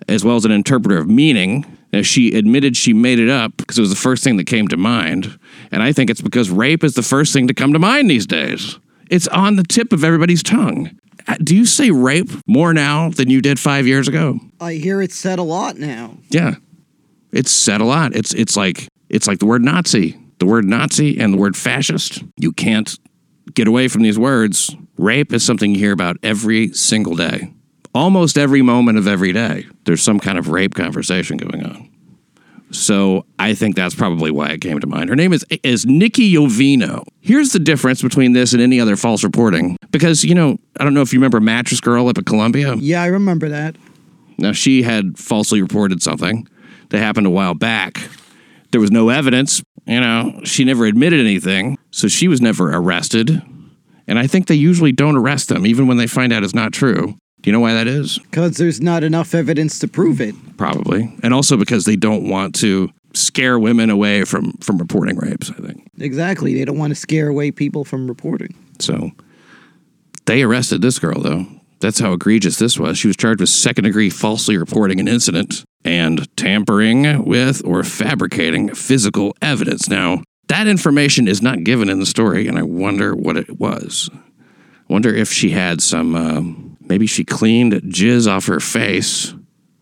as 0.06 0.24
well 0.24 0.36
as 0.36 0.44
an 0.44 0.52
interpreter 0.52 0.98
of 0.98 1.08
meaning. 1.08 1.64
Now, 1.92 2.02
she 2.02 2.36
admitted 2.36 2.76
she 2.76 2.92
made 2.92 3.18
it 3.18 3.30
up 3.30 3.56
because 3.56 3.78
it 3.78 3.80
was 3.80 3.90
the 3.90 3.96
first 3.96 4.22
thing 4.22 4.36
that 4.36 4.44
came 4.44 4.68
to 4.68 4.76
mind. 4.76 5.38
And 5.72 5.82
I 5.82 5.92
think 5.92 6.10
it's 6.10 6.20
because 6.20 6.50
rape 6.50 6.84
is 6.84 6.94
the 6.94 7.02
first 7.02 7.32
thing 7.32 7.48
to 7.48 7.54
come 7.54 7.72
to 7.72 7.78
mind 7.78 8.10
these 8.10 8.26
days. 8.26 8.78
It's 9.10 9.26
on 9.28 9.56
the 9.56 9.62
tip 9.62 9.92
of 9.92 10.04
everybody's 10.04 10.42
tongue. 10.42 10.90
Uh, 11.26 11.36
Do 11.42 11.56
you 11.56 11.64
say 11.64 11.90
rape 11.90 12.30
more 12.46 12.74
now 12.74 13.08
than 13.10 13.30
you 13.30 13.40
did 13.40 13.58
five 13.58 13.86
years 13.86 14.06
ago? 14.06 14.38
I 14.60 14.74
hear 14.74 15.00
it 15.00 15.12
said 15.12 15.38
a 15.38 15.42
lot 15.42 15.78
now. 15.78 16.18
Yeah. 16.28 16.56
It's 17.32 17.50
said 17.50 17.80
a 17.80 17.84
lot. 17.84 18.14
It's 18.14 18.32
it's 18.34 18.56
like 18.56 18.88
it's 19.08 19.26
like 19.26 19.38
the 19.38 19.46
word 19.46 19.62
Nazi. 19.62 20.18
The 20.38 20.46
word 20.46 20.64
Nazi 20.64 21.18
and 21.18 21.34
the 21.34 21.38
word 21.38 21.56
fascist. 21.56 22.22
You 22.36 22.52
can't 22.52 22.98
get 23.54 23.68
away 23.68 23.88
from 23.88 24.02
these 24.02 24.18
words. 24.18 24.74
Rape 24.96 25.32
is 25.32 25.44
something 25.44 25.74
you 25.74 25.80
hear 25.80 25.92
about 25.92 26.16
every 26.22 26.68
single 26.72 27.16
day. 27.16 27.52
Almost 27.94 28.38
every 28.38 28.62
moment 28.62 28.98
of 28.98 29.08
every 29.08 29.32
day. 29.32 29.66
There's 29.84 30.02
some 30.02 30.20
kind 30.20 30.38
of 30.38 30.48
rape 30.48 30.74
conversation 30.74 31.36
going 31.36 31.64
on. 31.64 31.90
So 32.70 33.24
I 33.38 33.54
think 33.54 33.76
that's 33.76 33.94
probably 33.94 34.30
why 34.30 34.50
it 34.50 34.60
came 34.60 34.78
to 34.78 34.86
mind. 34.86 35.08
Her 35.08 35.16
name 35.16 35.32
is 35.32 35.44
is 35.62 35.86
Nikki 35.86 36.30
Yovino. 36.34 37.02
Here's 37.20 37.52
the 37.52 37.58
difference 37.58 38.02
between 38.02 38.34
this 38.34 38.52
and 38.52 38.60
any 38.60 38.78
other 38.78 38.94
false 38.94 39.24
reporting. 39.24 39.76
Because, 39.90 40.22
you 40.22 40.34
know, 40.34 40.58
I 40.78 40.84
don't 40.84 40.92
know 40.92 41.00
if 41.00 41.12
you 41.12 41.18
remember 41.18 41.40
Mattress 41.40 41.80
Girl 41.80 42.08
up 42.08 42.18
at 42.18 42.26
Columbia. 42.26 42.74
Yeah, 42.76 43.02
I 43.02 43.06
remember 43.06 43.48
that. 43.48 43.76
Now, 44.36 44.52
she 44.52 44.82
had 44.82 45.18
falsely 45.18 45.62
reported 45.62 46.02
something 46.02 46.46
that 46.90 46.98
happened 46.98 47.26
a 47.26 47.30
while 47.30 47.54
back. 47.54 47.98
There 48.70 48.80
was 48.80 48.90
no 48.90 49.08
evidence. 49.08 49.62
You 49.86 50.00
know, 50.00 50.40
she 50.44 50.64
never 50.64 50.84
admitted 50.84 51.20
anything. 51.20 51.78
So 51.90 52.08
she 52.08 52.28
was 52.28 52.40
never 52.40 52.74
arrested. 52.74 53.42
And 54.06 54.18
I 54.18 54.26
think 54.26 54.46
they 54.46 54.54
usually 54.54 54.92
don't 54.92 55.16
arrest 55.16 55.48
them, 55.48 55.66
even 55.66 55.86
when 55.86 55.96
they 55.96 56.06
find 56.06 56.32
out 56.32 56.42
it's 56.42 56.54
not 56.54 56.72
true. 56.72 57.14
Do 57.40 57.50
you 57.50 57.52
know 57.52 57.60
why 57.60 57.74
that 57.74 57.86
is? 57.86 58.18
Because 58.18 58.56
there's 58.56 58.80
not 58.80 59.04
enough 59.04 59.34
evidence 59.34 59.78
to 59.78 59.88
prove 59.88 60.20
it. 60.20 60.34
Probably. 60.56 61.14
And 61.22 61.32
also 61.32 61.56
because 61.56 61.84
they 61.84 61.96
don't 61.96 62.28
want 62.28 62.54
to 62.56 62.90
scare 63.14 63.58
women 63.58 63.90
away 63.90 64.24
from, 64.24 64.52
from 64.54 64.78
reporting 64.78 65.16
rapes, 65.16 65.50
I 65.50 65.54
think. 65.54 65.86
Exactly. 65.98 66.54
They 66.54 66.64
don't 66.64 66.78
want 66.78 66.90
to 66.90 66.94
scare 66.94 67.28
away 67.28 67.50
people 67.50 67.84
from 67.84 68.08
reporting. 68.08 68.54
So 68.80 69.12
they 70.26 70.42
arrested 70.42 70.82
this 70.82 70.98
girl, 70.98 71.20
though. 71.20 71.46
That's 71.80 72.00
how 72.00 72.12
egregious 72.12 72.58
this 72.58 72.78
was. 72.78 72.98
She 72.98 73.06
was 73.06 73.16
charged 73.16 73.40
with 73.40 73.50
second 73.50 73.84
degree 73.84 74.10
falsely 74.10 74.56
reporting 74.56 74.98
an 74.98 75.06
incident 75.06 75.64
and 75.88 76.36
tampering 76.36 77.24
with 77.24 77.64
or 77.64 77.82
fabricating 77.82 78.74
physical 78.74 79.34
evidence. 79.40 79.88
Now, 79.88 80.22
that 80.48 80.68
information 80.68 81.26
is 81.26 81.40
not 81.40 81.64
given 81.64 81.88
in 81.88 81.98
the 81.98 82.04
story, 82.04 82.46
and 82.46 82.58
I 82.58 82.62
wonder 82.62 83.14
what 83.16 83.38
it 83.38 83.58
was. 83.58 84.10
I 84.12 84.92
wonder 84.92 85.14
if 85.14 85.32
she 85.32 85.50
had 85.50 85.80
some, 85.80 86.14
uh, 86.14 86.42
maybe 86.86 87.06
she 87.06 87.24
cleaned 87.24 87.72
jizz 87.72 88.30
off 88.30 88.46
her 88.46 88.60
face 88.60 89.34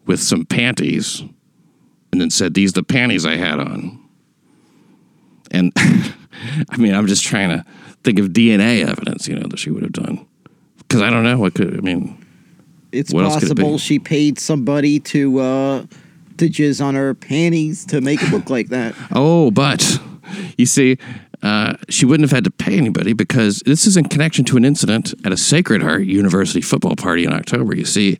with 0.07 0.23
some 0.23 0.47
panties 0.47 1.25
and 2.13 2.21
then 2.21 2.31
said, 2.31 2.55
These 2.55 2.71
are 2.71 2.81
the 2.81 2.85
panties 2.85 3.27
I 3.27 3.35
had 3.35 3.59
on. 3.59 4.01
And 5.51 5.73
I 5.77 6.77
mean, 6.79 6.95
I'm 6.95 7.09
just 7.09 7.25
trying 7.25 7.49
to 7.49 7.65
think 8.05 8.21
of 8.21 8.29
DNA 8.29 8.87
evidence, 8.87 9.27
you 9.27 9.35
know, 9.35 9.49
that 9.49 9.59
she 9.59 9.73
would 9.73 9.83
have 9.83 9.93
done. 9.93 10.25
Because 10.79 11.03
I 11.03 11.11
don't 11.11 11.25
know 11.25 11.39
what 11.39 11.55
could, 11.55 11.77
I 11.77 11.81
mean, 11.81 12.25
It's 12.97 13.13
What 13.13 13.25
could 13.25 13.45
it 13.45 13.57
possible 13.57 13.79
she 13.79 13.99
paid 13.99 14.39
somebody 14.39 15.01
to 15.01 15.39
uh 15.39 15.87
to 16.39 16.49
jizz 16.49 16.85
on 16.85 16.95
her 16.95 17.15
panties 17.15 17.85
to 17.87 18.01
make 18.01 18.23
it 18.23 18.31
look 18.31 18.51
like 18.51 18.69
that. 18.69 18.95
Oh, 19.13 19.51
but 19.51 19.99
you 20.59 20.67
see, 20.67 20.99
uh, 21.43 21.75
she 21.89 22.05
wouldn't 22.05 22.29
have 22.29 22.35
had 22.35 22.45
to 22.45 22.51
pay 22.51 22.77
anybody 22.77 23.13
because 23.13 23.63
this 23.65 23.87
is 23.87 23.97
in 23.97 24.05
connection 24.09 24.45
to 24.47 24.57
an 24.57 24.65
incident 24.65 25.15
at 25.25 25.33
a 25.33 25.37
Sacred 25.37 25.83
Heart 25.83 26.05
University 26.05 26.61
football 26.61 26.97
party 26.97 27.25
in 27.25 27.33
October. 27.33 27.75
You 27.75 27.85
see, 27.85 28.19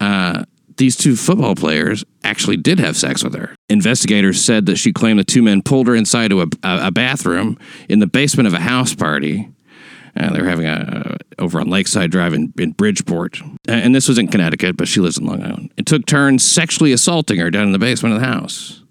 uh, 0.00 0.44
these 0.76 0.96
two 0.96 1.16
football 1.16 1.54
players 1.54 2.04
actually 2.24 2.56
did 2.56 2.78
have 2.78 2.96
sex 2.96 3.22
with 3.24 3.34
her. 3.34 3.54
Investigators 3.68 4.44
said 4.44 4.66
that 4.66 4.76
she 4.76 4.92
claimed 4.92 5.18
the 5.18 5.24
two 5.24 5.42
men 5.42 5.62
pulled 5.62 5.86
her 5.86 5.94
inside 5.94 6.28
to 6.28 6.42
a, 6.42 6.46
a, 6.62 6.86
a 6.86 6.90
bathroom 6.90 7.58
in 7.88 8.00
the 8.00 8.06
basement 8.06 8.46
of 8.46 8.54
a 8.54 8.60
house 8.60 8.94
party. 8.94 9.48
Uh, 10.16 10.32
they 10.32 10.40
were 10.40 10.48
having 10.48 10.66
a 10.66 11.16
over 11.38 11.60
on 11.60 11.68
Lakeside 11.68 12.10
Drive 12.10 12.34
in, 12.34 12.52
in 12.58 12.72
Bridgeport, 12.72 13.40
Uh, 13.40 13.72
and 13.72 13.94
this 13.94 14.08
was 14.08 14.18
in 14.18 14.28
Connecticut, 14.28 14.76
but 14.76 14.88
she 14.88 15.00
lives 15.00 15.18
in 15.18 15.26
Long 15.26 15.42
Island. 15.42 15.72
It 15.76 15.86
took 15.86 16.04
turns 16.06 16.44
sexually 16.44 16.92
assaulting 16.92 17.38
her 17.38 17.50
down 17.50 17.64
in 17.64 17.72
the 17.72 17.78
basement 17.78 18.14
of 18.14 18.20
the 18.20 18.26
house. 18.26 18.82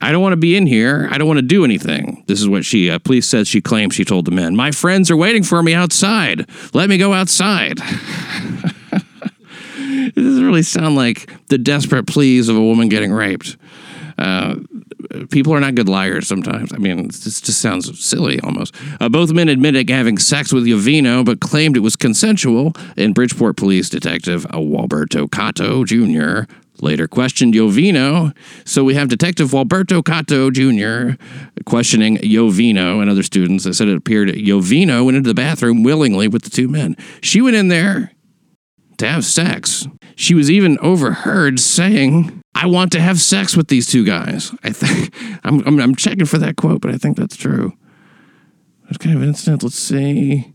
I 0.00 0.10
don't 0.10 0.20
want 0.22 0.32
to 0.32 0.38
be 0.38 0.56
in 0.56 0.66
here. 0.66 1.08
I 1.12 1.18
don't 1.18 1.28
want 1.28 1.38
to 1.38 1.46
do 1.46 1.64
anything. 1.64 2.24
This 2.26 2.40
is 2.40 2.48
what 2.48 2.64
she, 2.64 2.90
uh, 2.90 2.98
police 2.98 3.28
says 3.28 3.46
she 3.46 3.60
claims 3.60 3.94
she 3.94 4.04
told 4.04 4.24
the 4.24 4.32
men. 4.32 4.56
My 4.56 4.72
friends 4.72 5.12
are 5.12 5.16
waiting 5.16 5.44
for 5.44 5.62
me 5.62 5.74
outside. 5.74 6.50
Let 6.74 6.88
me 6.88 6.98
go 6.98 7.12
outside. 7.12 7.78
this 9.76 10.12
doesn't 10.14 10.44
really 10.44 10.64
sound 10.64 10.96
like 10.96 11.30
the 11.48 11.58
desperate 11.58 12.08
pleas 12.08 12.48
of 12.48 12.56
a 12.56 12.60
woman 12.60 12.88
getting 12.88 13.12
raped. 13.12 13.56
Uh, 14.18 14.56
people 15.30 15.52
are 15.54 15.60
not 15.60 15.74
good 15.74 15.88
liars 15.88 16.26
sometimes. 16.26 16.72
I 16.72 16.78
mean, 16.78 17.08
this 17.08 17.40
just 17.40 17.60
sounds 17.60 18.04
silly 18.04 18.40
almost. 18.40 18.74
Uh, 19.00 19.08
both 19.08 19.32
men 19.32 19.48
admitted 19.48 19.88
having 19.90 20.18
sex 20.18 20.52
with 20.52 20.64
Yovino, 20.64 21.24
but 21.24 21.40
claimed 21.40 21.76
it 21.76 21.80
was 21.80 21.96
consensual. 21.96 22.72
And 22.96 23.14
Bridgeport 23.14 23.56
Police 23.56 23.88
Detective 23.88 24.46
uh, 24.46 24.58
Walberto 24.58 25.28
Cotto 25.28 25.84
Jr. 25.84 26.52
later 26.80 27.08
questioned 27.08 27.54
Yovino. 27.54 28.34
So 28.64 28.84
we 28.84 28.94
have 28.94 29.08
Detective 29.08 29.50
Walberto 29.50 30.02
Cotto 30.02 30.50
Jr. 30.52 31.22
questioning 31.64 32.18
Yovino 32.18 33.00
and 33.00 33.10
other 33.10 33.22
students 33.22 33.64
that 33.64 33.74
said 33.74 33.88
it 33.88 33.96
appeared 33.96 34.28
Yovino 34.28 35.04
went 35.04 35.16
into 35.16 35.28
the 35.28 35.34
bathroom 35.34 35.82
willingly 35.82 36.28
with 36.28 36.42
the 36.42 36.50
two 36.50 36.68
men. 36.68 36.96
She 37.20 37.40
went 37.40 37.56
in 37.56 37.68
there 37.68 38.11
to 39.02 39.08
have 39.08 39.24
sex. 39.24 39.86
She 40.16 40.34
was 40.34 40.50
even 40.50 40.78
overheard 40.80 41.60
saying, 41.60 42.42
"I 42.54 42.66
want 42.66 42.92
to 42.92 43.00
have 43.00 43.20
sex 43.20 43.56
with 43.56 43.68
these 43.68 43.86
two 43.86 44.04
guys." 44.04 44.52
I 44.62 44.70
think 44.70 45.14
I'm, 45.44 45.66
I'm, 45.66 45.80
I'm 45.80 45.94
checking 45.94 46.26
for 46.26 46.38
that 46.38 46.56
quote, 46.56 46.80
but 46.80 46.92
I 46.92 46.96
think 46.96 47.16
that's 47.16 47.36
true. 47.36 47.72
What 48.86 48.98
kind 48.98 49.16
of 49.16 49.22
an 49.22 49.28
incident? 49.28 49.62
Let's 49.62 49.78
see. 49.78 50.52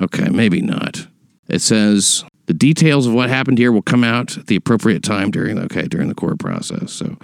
Okay, 0.00 0.28
maybe 0.28 0.62
not. 0.62 1.08
It 1.48 1.60
says 1.60 2.24
the 2.46 2.54
details 2.54 3.06
of 3.06 3.14
what 3.14 3.28
happened 3.28 3.58
here 3.58 3.72
will 3.72 3.82
come 3.82 4.04
out 4.04 4.38
at 4.38 4.46
the 4.46 4.56
appropriate 4.56 5.02
time 5.02 5.30
during 5.30 5.56
the 5.56 5.64
okay 5.64 5.88
during 5.88 6.08
the 6.08 6.14
court 6.14 6.38
process. 6.38 6.92
So 6.92 7.16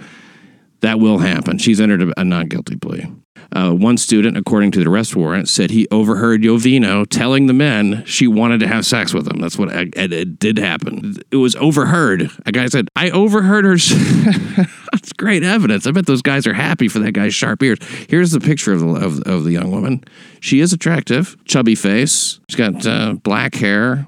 that 0.81 0.99
will 0.99 1.19
happen. 1.19 1.57
She's 1.57 1.79
entered 1.79 2.03
a, 2.03 2.19
a 2.19 2.23
not 2.25 2.49
guilty 2.49 2.75
plea. 2.75 3.05
Uh, 3.51 3.71
one 3.71 3.97
student, 3.97 4.37
according 4.37 4.71
to 4.71 4.83
the 4.83 4.89
arrest 4.89 5.15
warrant, 5.15 5.47
said 5.47 5.71
he 5.71 5.87
overheard 5.91 6.41
Yovino 6.41 7.05
telling 7.07 7.47
the 7.47 7.53
men 7.53 8.03
she 8.05 8.27
wanted 8.27 8.59
to 8.59 8.67
have 8.67 8.85
sex 8.85 9.13
with 9.13 9.27
him. 9.27 9.39
That's 9.39 9.57
what 9.57 9.69
it, 9.69 9.93
it, 9.95 10.11
it 10.11 10.39
did 10.39 10.57
happen. 10.57 11.15
It 11.31 11.37
was 11.37 11.55
overheard. 11.55 12.29
A 12.45 12.51
guy 12.51 12.67
said, 12.67 12.89
"I 12.95 13.09
overheard 13.11 13.65
her." 13.65 13.77
That's 14.91 15.13
great 15.13 15.43
evidence. 15.43 15.87
I 15.87 15.91
bet 15.91 16.05
those 16.05 16.21
guys 16.21 16.47
are 16.47 16.53
happy 16.53 16.87
for 16.87 16.99
that 16.99 17.13
guy's 17.13 17.33
sharp 17.33 17.61
ears. 17.63 17.79
Here's 18.09 18.31
the 18.31 18.39
picture 18.39 18.73
of 18.73 18.81
the 18.81 18.87
of, 18.87 19.21
of 19.21 19.43
the 19.43 19.51
young 19.51 19.71
woman. 19.71 20.03
She 20.39 20.59
is 20.59 20.73
attractive, 20.73 21.37
chubby 21.45 21.75
face. 21.75 22.39
She's 22.49 22.57
got 22.57 22.85
uh, 22.85 23.13
black 23.13 23.55
hair, 23.55 24.07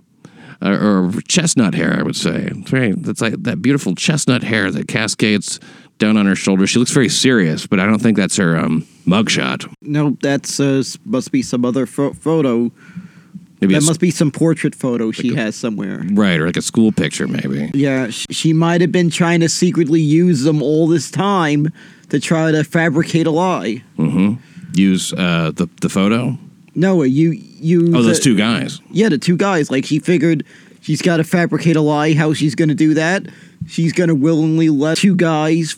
uh, 0.62 0.70
or 0.70 1.12
chestnut 1.28 1.74
hair, 1.74 1.98
I 1.98 2.04
would 2.04 2.16
say. 2.16 2.50
It's 2.52 2.70
very, 2.70 2.92
that's 2.94 3.22
like 3.22 3.42
that 3.44 3.62
beautiful 3.62 3.96
chestnut 3.96 4.44
hair 4.44 4.72
that 4.72 4.88
cascades 4.88 5.60
down 6.00 6.18
on 6.18 6.26
her 6.26 6.36
shoulders. 6.36 6.70
She 6.70 6.80
looks 6.80 6.92
very 6.92 7.10
serious, 7.10 7.68
but 7.68 7.80
I 7.80 7.86
don't 7.86 8.00
think 8.00 8.18
that's 8.18 8.38
her 8.38 8.58
um, 8.58 8.88
mugshot. 9.08 9.72
No, 9.82 10.18
that's 10.22 10.60
uh, 10.60 10.84
must 11.06 11.32
be 11.32 11.42
some 11.42 11.66
other 11.66 11.86
pho- 11.86 12.14
photo. 12.14 12.72
Maybe 13.60 13.74
That 13.74 13.84
must 13.86 14.00
be 14.00 14.12
some 14.12 14.30
portrait 14.30 14.76
photo 14.76 15.12
she 15.12 15.34
has 15.34 15.56
somewhere. 15.56 16.04
right, 16.14 16.40
or 16.40 16.46
like 16.46 16.58
a 16.58 16.62
school 16.62 16.92
picture, 16.92 17.28
maybe. 17.28 17.72
Yeah, 17.74 18.10
sh- 18.12 18.28
she 18.30 18.54
might 18.54 18.82
have 18.82 18.92
been 18.92 19.10
trying 19.10 19.40
to 19.40 19.50
secretly 19.50 20.00
use 20.02 20.44
them 20.44 20.62
all 20.62 20.88
this 20.88 21.10
time 21.10 21.70
to 22.10 22.20
try 22.20 22.52
to 22.52 22.64
fabricate 22.64 23.26
a 23.26 23.32
lie. 23.32 23.82
Use 24.76 25.12
uh, 25.14 25.52
the 25.56 25.68
the 25.82 25.90
photo. 25.90 26.38
No, 26.76 27.02
you 27.02 27.32
you. 27.32 27.92
Oh, 27.96 28.04
those 28.04 28.20
two 28.20 28.38
guys. 28.38 28.80
Yeah, 28.92 29.10
the 29.10 29.18
two 29.18 29.36
guys. 29.38 29.72
Like 29.72 29.86
she 29.86 29.98
figured 29.98 30.46
she's 30.82 31.02
got 31.02 31.18
to 31.18 31.24
fabricate 31.24 31.76
a 31.76 31.82
lie. 31.82 32.14
How 32.14 32.34
she's 32.34 32.54
going 32.54 32.70
to 32.70 32.76
do 32.76 32.94
that? 32.94 33.26
She's 33.68 33.92
going 33.94 34.10
to 34.10 34.16
willingly 34.16 34.70
let 34.70 34.98
two 35.00 35.16
guys 35.16 35.76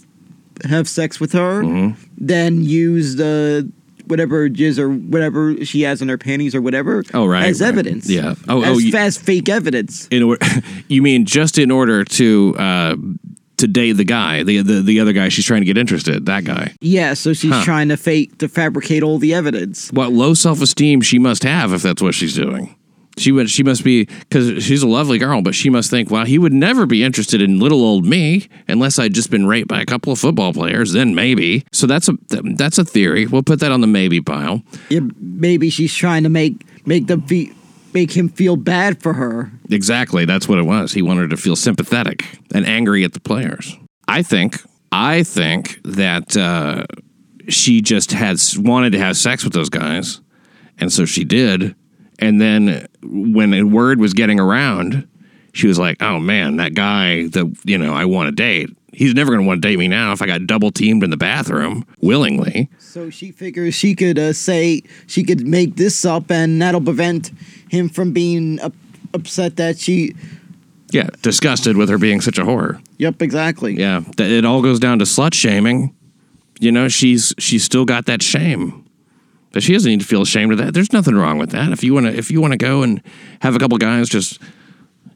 have 0.66 0.88
sex 0.88 1.20
with 1.20 1.34
her, 1.34 1.64
Mm-hmm. 1.64 2.02
then 2.18 2.64
use 2.64 3.16
the 3.16 3.72
whatever 4.06 4.50
jizz 4.50 4.80
or 4.80 4.90
whatever 4.90 5.64
she 5.64 5.82
has 5.84 6.02
in 6.02 6.10
her 6.10 6.18
panties 6.18 6.56
or 6.56 6.62
whatever. 6.62 7.04
Oh, 7.14 7.28
right, 7.28 7.46
as 7.46 7.62
right. 7.62 7.68
evidence. 7.68 8.10
Yeah. 8.10 8.34
Oh, 8.48 8.62
as 8.64 8.70
oh, 8.70 8.78
you- 8.80 9.12
fake 9.12 9.50
evidence. 9.50 10.08
In 10.08 10.24
order, 10.24 10.46
you 10.88 11.02
mean 11.02 11.26
just 11.26 11.58
in 11.60 11.70
order 11.72 12.04
to 12.04 12.56
uh, 12.58 12.96
to 13.58 13.68
date 13.68 13.92
the 13.94 14.06
guy, 14.06 14.42
the, 14.44 14.62
the 14.62 14.82
the 14.82 15.00
other 15.00 15.12
guy 15.14 15.30
she's 15.30 15.46
trying 15.46 15.62
to 15.62 15.66
get 15.66 15.78
interested, 15.78 16.26
that 16.26 16.44
guy. 16.46 16.74
Yeah, 16.82 17.14
so 17.14 17.34
she's 17.34 17.52
Huh. 17.52 17.64
trying 17.64 17.90
to 17.90 17.98
fake 17.98 18.38
to 18.40 18.48
fabricate 18.48 19.04
all 19.04 19.18
the 19.20 19.34
evidence. 19.34 19.92
What 19.92 20.12
low 20.14 20.34
self 20.34 20.62
esteem 20.62 21.02
she 21.02 21.20
must 21.20 21.44
have 21.44 21.74
if 21.74 21.82
that's 21.84 22.02
what 22.02 22.16
she's 22.16 22.34
doing. 22.34 22.76
She 23.20 23.32
would, 23.32 23.50
she 23.50 23.64
must 23.64 23.84
be 23.84 24.06
because 24.06 24.64
she's 24.64 24.82
a 24.82 24.88
lovely 24.88 25.18
girl, 25.18 25.42
but 25.42 25.54
she 25.54 25.70
must 25.70 25.90
think, 25.90 26.10
well, 26.10 26.26
he 26.26 26.38
would 26.38 26.54
never 26.54 26.86
be 26.86 27.04
interested 27.04 27.42
in 27.42 27.60
little 27.60 27.82
old 27.82 28.06
me 28.06 28.48
unless 28.68 28.98
I'd 28.98 29.14
just 29.14 29.30
been 29.30 29.46
raped 29.46 29.68
by 29.68 29.82
a 29.82 29.86
couple 29.86 30.14
of 30.14 30.20
football 30.20 30.54
players. 30.54 30.94
Then 30.94 31.16
maybe. 31.16 31.66
So 31.72 31.88
that's 31.88 32.08
a 32.08 32.18
that's 32.30 32.78
a 32.78 32.86
theory. 32.86 33.26
We'll 33.28 33.44
put 33.44 33.60
that 33.60 33.72
on 33.72 33.82
the 33.82 33.88
maybe 33.88 34.22
pile. 34.22 34.64
Yeah, 34.90 35.02
maybe 35.20 35.70
she's 35.70 35.94
trying 35.94 36.24
to 36.24 36.30
make 36.30 36.66
make 36.86 37.08
them 37.08 37.22
fe- 37.24 37.52
make 37.94 38.12
him 38.12 38.30
feel 38.30 38.56
bad 38.56 39.02
for 39.02 39.14
her. 39.14 39.52
Exactly. 39.70 40.26
That's 40.26 40.48
what 40.48 40.60
it 40.60 40.66
was. 40.66 40.94
He 40.94 41.02
wanted 41.02 41.22
her 41.22 41.28
to 41.30 41.38
feel 41.38 41.56
sympathetic 41.56 42.24
and 42.54 42.66
angry 42.66 43.04
at 43.04 43.14
the 43.14 43.20
players. 43.20 43.76
I 44.08 44.24
think. 44.24 44.62
I 44.92 45.24
think 45.24 45.80
that 45.84 46.36
uh, 46.36 46.86
she 47.48 47.82
just 47.82 48.12
had 48.12 48.38
wanted 48.58 48.94
to 48.94 49.00
have 49.00 49.18
sex 49.18 49.44
with 49.44 49.54
those 49.54 49.70
guys, 49.70 50.22
and 50.80 50.92
so 50.92 51.06
she 51.06 51.24
did. 51.24 51.76
And 52.20 52.40
then 52.40 52.88
when 53.02 53.52
the 53.52 53.64
word 53.64 54.00
was 54.00 54.14
getting 54.14 54.40
around, 54.40 55.08
she 55.54 55.68
was 55.68 55.80
like, 55.80 56.02
"Oh 56.02 56.20
man, 56.20 56.58
that 56.58 56.74
guy 56.76 57.28
that 57.30 57.58
you 57.64 57.78
know 57.78 57.94
I 57.94 58.06
want 58.06 58.28
to 58.28 58.32
date. 58.32 58.70
He's 58.92 59.14
never 59.14 59.32
going 59.32 59.42
to 59.42 59.48
want 59.48 59.62
to 59.62 59.68
date 59.68 59.80
me 59.80 59.88
now 59.88 60.12
if 60.12 60.22
I 60.22 60.26
got 60.26 60.46
double 60.46 60.72
teamed 60.72 61.04
in 61.04 61.10
the 61.10 61.18
bathroom 61.18 61.86
willingly." 62.02 62.70
So 62.78 63.10
she 63.10 63.32
figures 63.32 63.74
she 63.74 63.96
could 63.96 64.20
uh, 64.20 64.34
say 64.34 64.84
she 65.08 65.24
could 65.24 65.48
make 65.48 65.78
this 65.78 66.06
up, 66.06 66.30
and 66.30 66.62
that'll 66.62 66.82
prevent 66.82 67.32
him 67.70 67.90
from 67.90 68.12
being 68.12 68.60
up- 68.60 68.74
upset 69.14 69.56
that 69.56 69.80
she. 69.80 70.16
Yeah, 70.92 71.10
disgusted 71.22 71.78
with 71.78 71.88
her 71.90 72.00
being 72.00 72.20
such 72.20 72.40
a 72.40 72.44
whore. 72.44 72.82
Yep, 72.98 73.22
exactly. 73.22 73.76
Yeah, 73.76 74.02
it 74.18 74.44
all 74.44 74.64
goes 74.64 74.80
down 74.80 75.00
to 75.00 75.06
slut 75.06 75.36
shaming. 75.36 75.94
You 76.60 76.72
know, 76.72 76.88
she's 76.88 77.34
she's 77.38 77.64
still 77.64 77.86
got 77.86 78.08
that 78.08 78.22
shame. 78.22 78.86
But 79.52 79.64
she 79.64 79.74
doesn't 79.74 79.90
need 79.90 80.02
to 80.02 80.06
feel 80.06 80.22
ashamed 80.22 80.52
of 80.52 80.58
that. 80.60 80.74
There's 80.74 80.94
nothing 80.94 81.16
wrong 81.16 81.40
with 81.40 81.50
that. 81.52 81.72
If 81.72 81.84
you 81.84 81.94
want 81.94 82.06
to 82.06 82.16
if 82.16 82.30
you 82.30 82.40
want 82.40 82.54
to 82.54 82.58
go 82.58 82.84
and 82.84 83.02
have 83.42 83.56
a 83.56 83.60
couple 83.60 83.78
guys 83.78 84.10
just 84.10 84.40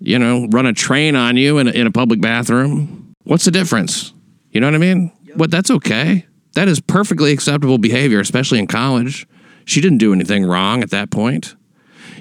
you 0.04 0.20
know, 0.20 0.48
run 0.52 0.66
a 0.66 0.74
train 0.74 1.16
on 1.16 1.38
you 1.38 1.58
in 1.60 1.68
a, 1.68 1.72
in 1.72 1.88
a 1.88 1.92
public 1.92 2.20
bathroom, 2.20 3.16
what's 3.24 3.46
the 3.46 3.52
difference? 3.52 4.14
You 4.52 4.60
know 4.60 4.68
what 4.68 4.76
I 4.76 4.80
mean? 4.80 5.12
What 5.36 5.50
that's 5.50 5.72
okay. 5.72 6.26
That 6.56 6.68
is 6.68 6.82
perfectly 6.82 7.32
acceptable 7.32 7.78
behavior, 7.78 8.20
especially 8.20 8.60
in 8.60 8.68
college. 8.68 9.26
She 9.66 9.80
didn't 9.80 10.00
do 10.00 10.14
anything 10.14 10.46
wrong 10.46 10.84
at 10.84 10.92
that 10.92 11.10
point. 11.10 11.56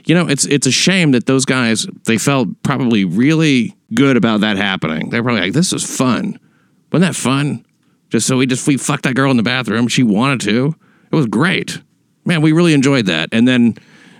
You 0.04 0.14
know, 0.14 0.28
it's 0.28 0.46
it's 0.46 0.66
a 0.66 0.70
shame 0.70 1.10
that 1.10 1.26
those 1.26 1.44
guys 1.44 1.86
they 2.04 2.18
felt 2.18 2.48
probably 2.62 3.04
really 3.04 3.76
good 3.94 4.16
about 4.16 4.40
that 4.40 4.56
happening. 4.56 5.10
They're 5.10 5.22
probably 5.22 5.42
like, 5.42 5.52
"This 5.52 5.72
is 5.72 5.84
fun." 5.84 6.38
Wasn't 6.92 7.12
that 7.12 7.16
fun? 7.16 7.66
Just 8.10 8.26
so 8.26 8.36
we 8.36 8.46
just 8.46 8.66
we 8.66 8.76
fucked 8.76 9.04
that 9.04 9.14
girl 9.14 9.30
in 9.30 9.36
the 9.36 9.42
bathroom. 9.42 9.88
She 9.88 10.04
wanted 10.04 10.40
to. 10.42 10.76
It 11.10 11.16
was 11.16 11.26
great. 11.26 11.82
Man, 12.24 12.42
we 12.42 12.52
really 12.52 12.74
enjoyed 12.74 13.06
that. 13.06 13.28
And 13.32 13.46
then 13.48 13.74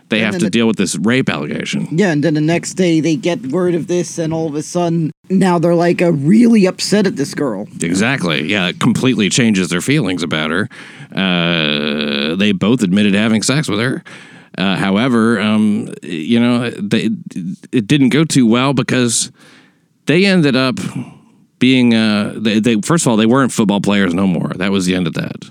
they 0.09 0.21
have 0.21 0.33
then 0.33 0.41
to 0.41 0.47
the- 0.47 0.51
deal 0.51 0.67
with 0.67 0.77
this 0.77 0.97
rape 0.97 1.29
allegation. 1.29 1.89
Yeah, 1.91 2.11
and 2.13 2.23
then 2.23 2.35
the 2.35 2.41
next 2.41 2.75
day 2.75 3.01
they 3.01 3.17
get 3.17 3.47
word 3.47 3.75
of 3.75 3.87
this, 3.87 4.19
and 4.19 4.33
all 4.33 4.47
of 4.47 4.55
a 4.55 4.63
sudden 4.63 5.11
now 5.31 5.59
they're 5.59 5.75
like 5.75 6.03
uh, 6.03 6.13
really 6.13 6.67
upset 6.67 7.07
at 7.07 7.17
this 7.17 7.35
girl. 7.35 7.67
Exactly. 7.81 8.45
Yeah, 8.51 8.69
it 8.69 8.79
completely 8.81 9.29
changes 9.31 9.69
their 9.69 9.81
feelings 9.81 10.23
about 10.23 10.51
her. 10.51 10.69
Uh, 11.15 12.35
they 12.37 12.53
both 12.53 12.83
admitted 12.83 13.15
having 13.15 13.43
sex 13.43 13.69
with 13.69 13.81
her. 13.81 14.03
Uh, 14.59 14.77
however, 14.77 15.41
um, 15.41 15.89
you 16.03 16.39
know, 16.39 16.69
they, 16.71 17.09
it 17.73 17.87
didn't 17.87 18.11
go 18.11 18.23
too 18.25 18.47
well 18.47 18.75
because 18.75 19.33
they 20.07 20.27
ended 20.27 20.57
up 20.57 20.79
being. 21.59 21.95
Uh, 21.95 22.35
they, 22.37 22.61
they 22.61 22.81
first 22.83 23.07
of 23.07 23.11
all, 23.11 23.17
they 23.17 23.25
weren't 23.25 23.51
football 23.53 23.81
players 23.81 24.13
no 24.13 24.27
more. 24.27 24.49
That 24.57 24.71
was 24.71 24.85
the 24.85 24.95
end 24.95 25.07
of 25.07 25.15
that. 25.15 25.51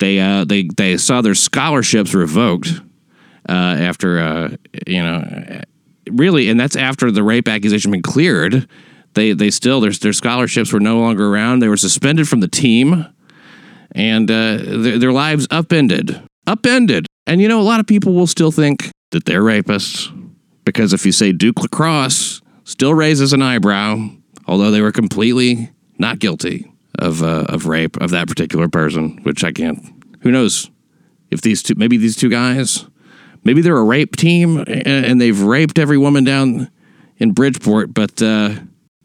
They 0.00 0.18
uh, 0.18 0.44
they 0.44 0.68
they 0.76 0.96
saw 0.96 1.20
their 1.20 1.34
scholarships 1.34 2.14
revoked 2.14 2.80
uh, 3.48 3.52
after 3.52 4.18
uh, 4.18 4.56
you 4.86 5.02
know 5.02 5.62
really, 6.10 6.48
and 6.48 6.58
that's 6.58 6.74
after 6.74 7.10
the 7.10 7.22
rape 7.22 7.46
accusation 7.46 7.90
been 7.90 8.02
cleared. 8.02 8.68
They 9.14 9.32
they 9.32 9.50
still 9.50 9.80
their 9.80 9.92
their 9.92 10.14
scholarships 10.14 10.72
were 10.72 10.80
no 10.80 10.98
longer 10.98 11.28
around. 11.28 11.60
They 11.60 11.68
were 11.68 11.76
suspended 11.76 12.28
from 12.28 12.40
the 12.40 12.48
team, 12.48 13.06
and 13.92 14.30
uh, 14.30 14.56
their, 14.56 14.98
their 14.98 15.12
lives 15.12 15.46
upended, 15.50 16.20
upended. 16.46 17.06
And 17.26 17.40
you 17.40 17.48
know, 17.48 17.60
a 17.60 17.62
lot 17.62 17.78
of 17.78 17.86
people 17.86 18.14
will 18.14 18.26
still 18.26 18.50
think 18.50 18.90
that 19.10 19.26
they're 19.26 19.42
rapists 19.42 20.10
because 20.64 20.94
if 20.94 21.04
you 21.04 21.12
say 21.12 21.32
Duke 21.32 21.60
Lacrosse, 21.60 22.40
still 22.64 22.94
raises 22.94 23.34
an 23.34 23.42
eyebrow, 23.42 24.08
although 24.46 24.70
they 24.70 24.80
were 24.80 24.92
completely 24.92 25.70
not 25.98 26.18
guilty 26.18 26.69
of 27.00 27.22
uh, 27.22 27.46
of 27.48 27.66
rape 27.66 27.96
of 28.00 28.10
that 28.10 28.28
particular 28.28 28.68
person. 28.68 29.20
Which 29.22 29.44
I 29.44 29.52
can't. 29.52 29.80
Who 30.22 30.30
knows 30.30 30.70
if 31.30 31.40
these 31.40 31.62
two, 31.62 31.74
maybe 31.76 31.96
these 31.96 32.16
two 32.16 32.28
guys, 32.28 32.86
maybe 33.44 33.62
they're 33.62 33.76
a 33.76 33.84
rape 33.84 34.16
team 34.16 34.64
and 34.66 35.20
they've 35.20 35.40
raped 35.40 35.78
every 35.78 35.98
woman 35.98 36.24
down 36.24 36.70
in 37.18 37.32
Bridgeport, 37.32 37.94
but 37.94 38.20
uh, 38.22 38.54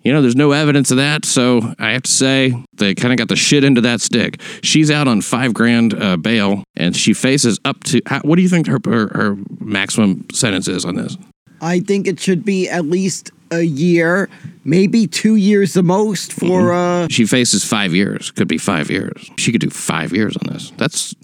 you 0.01 0.13
know, 0.13 0.21
there's 0.21 0.35
no 0.35 0.51
evidence 0.51 0.91
of 0.91 0.97
that. 0.97 1.25
So 1.25 1.73
I 1.79 1.91
have 1.91 2.03
to 2.03 2.11
say 2.11 2.53
they 2.73 2.93
kind 2.93 3.11
of 3.11 3.17
got 3.17 3.27
the 3.27 3.35
shit 3.35 3.63
into 3.63 3.81
that 3.81 4.01
stick. 4.01 4.39
She's 4.61 4.91
out 4.91 5.07
on 5.07 5.21
five 5.21 5.53
grand 5.53 5.93
uh, 5.93 6.17
bail, 6.17 6.63
and 6.75 6.95
she 6.95 7.13
faces 7.13 7.59
up 7.65 7.83
to. 7.85 8.01
What 8.21 8.35
do 8.35 8.43
you 8.43 8.49
think 8.49 8.67
her, 8.67 8.79
her 8.85 9.07
her 9.09 9.37
maximum 9.59 10.27
sentence 10.31 10.67
is 10.67 10.85
on 10.85 10.95
this? 10.95 11.17
I 11.65 11.79
think 11.79 12.05
it 12.07 12.19
should 12.19 12.45
be 12.45 12.69
at 12.69 12.85
least 12.85 13.31
a 13.49 13.61
year, 13.63 14.29
maybe 14.63 15.07
two 15.07 15.35
years 15.35 15.73
the 15.73 15.81
most 15.81 16.31
for 16.31 16.71
uh 16.71 17.07
She 17.09 17.25
faces 17.25 17.63
five 17.65 17.93
years. 17.93 18.29
Could 18.31 18.47
be 18.47 18.59
five 18.59 18.91
years. 18.91 19.31
She 19.37 19.51
could 19.51 19.61
do 19.61 19.71
five 19.71 20.13
years 20.13 20.37
on 20.37 20.53
this. 20.53 20.71
That's 20.77 21.15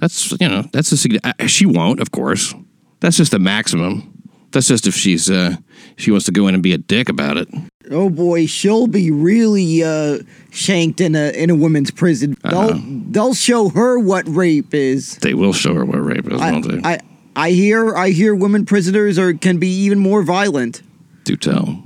that's 0.00 0.32
you 0.32 0.48
know 0.48 0.64
that's 0.72 0.92
a 0.92 1.18
uh, 1.24 1.46
she 1.46 1.64
won't 1.64 2.00
of 2.00 2.10
course. 2.10 2.54
That's 3.00 3.16
just 3.16 3.30
the 3.30 3.38
maximum. 3.38 4.10
That's 4.52 4.68
just 4.68 4.86
if 4.86 4.94
she's 4.94 5.30
uh 5.30 5.56
she 5.96 6.10
wants 6.10 6.26
to 6.26 6.32
go 6.32 6.46
in 6.46 6.54
and 6.54 6.62
be 6.62 6.74
a 6.74 6.78
dick 6.78 7.08
about 7.08 7.38
it. 7.38 7.48
oh 7.90 8.10
boy, 8.10 8.44
she'll 8.44 8.86
be 8.86 9.10
really 9.10 9.82
uh 9.82 10.18
shanked 10.50 11.00
in 11.00 11.14
a 11.14 11.30
in 11.30 11.48
a 11.48 11.54
women's 11.54 11.90
prison. 11.90 12.36
They'll 12.42 12.78
they'll 13.10 13.34
show 13.34 13.70
her 13.70 13.98
what 13.98 14.28
rape 14.28 14.74
is. 14.74 15.16
They 15.18 15.32
will 15.32 15.54
show 15.54 15.72
her 15.72 15.86
what 15.86 16.04
rape 16.04 16.30
is, 16.30 16.38
I, 16.38 16.52
won't 16.52 16.68
they? 16.68 16.80
I 16.86 17.00
I 17.36 17.50
hear 17.50 17.94
I 17.96 18.10
hear 18.10 18.34
women 18.34 18.64
prisoners 18.64 19.18
are 19.18 19.34
can 19.34 19.58
be 19.58 19.68
even 19.68 19.98
more 19.98 20.22
violent. 20.22 20.82
Do 21.24 21.36
tell. 21.36 21.82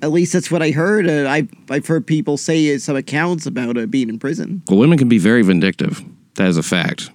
At 0.00 0.10
least 0.10 0.32
that's 0.32 0.50
what 0.50 0.62
I 0.62 0.70
heard. 0.70 1.08
Uh, 1.08 1.28
I 1.28 1.48
I've 1.70 1.86
heard 1.86 2.06
people 2.06 2.36
say 2.36 2.76
some 2.78 2.96
accounts 2.96 3.46
about 3.46 3.78
uh, 3.78 3.86
being 3.86 4.08
in 4.08 4.18
prison. 4.18 4.62
Well, 4.68 4.78
women 4.78 4.98
can 4.98 5.08
be 5.08 5.18
very 5.18 5.42
vindictive. 5.42 6.02
That 6.34 6.48
is 6.48 6.56
a 6.56 6.62
fact. 6.62 7.10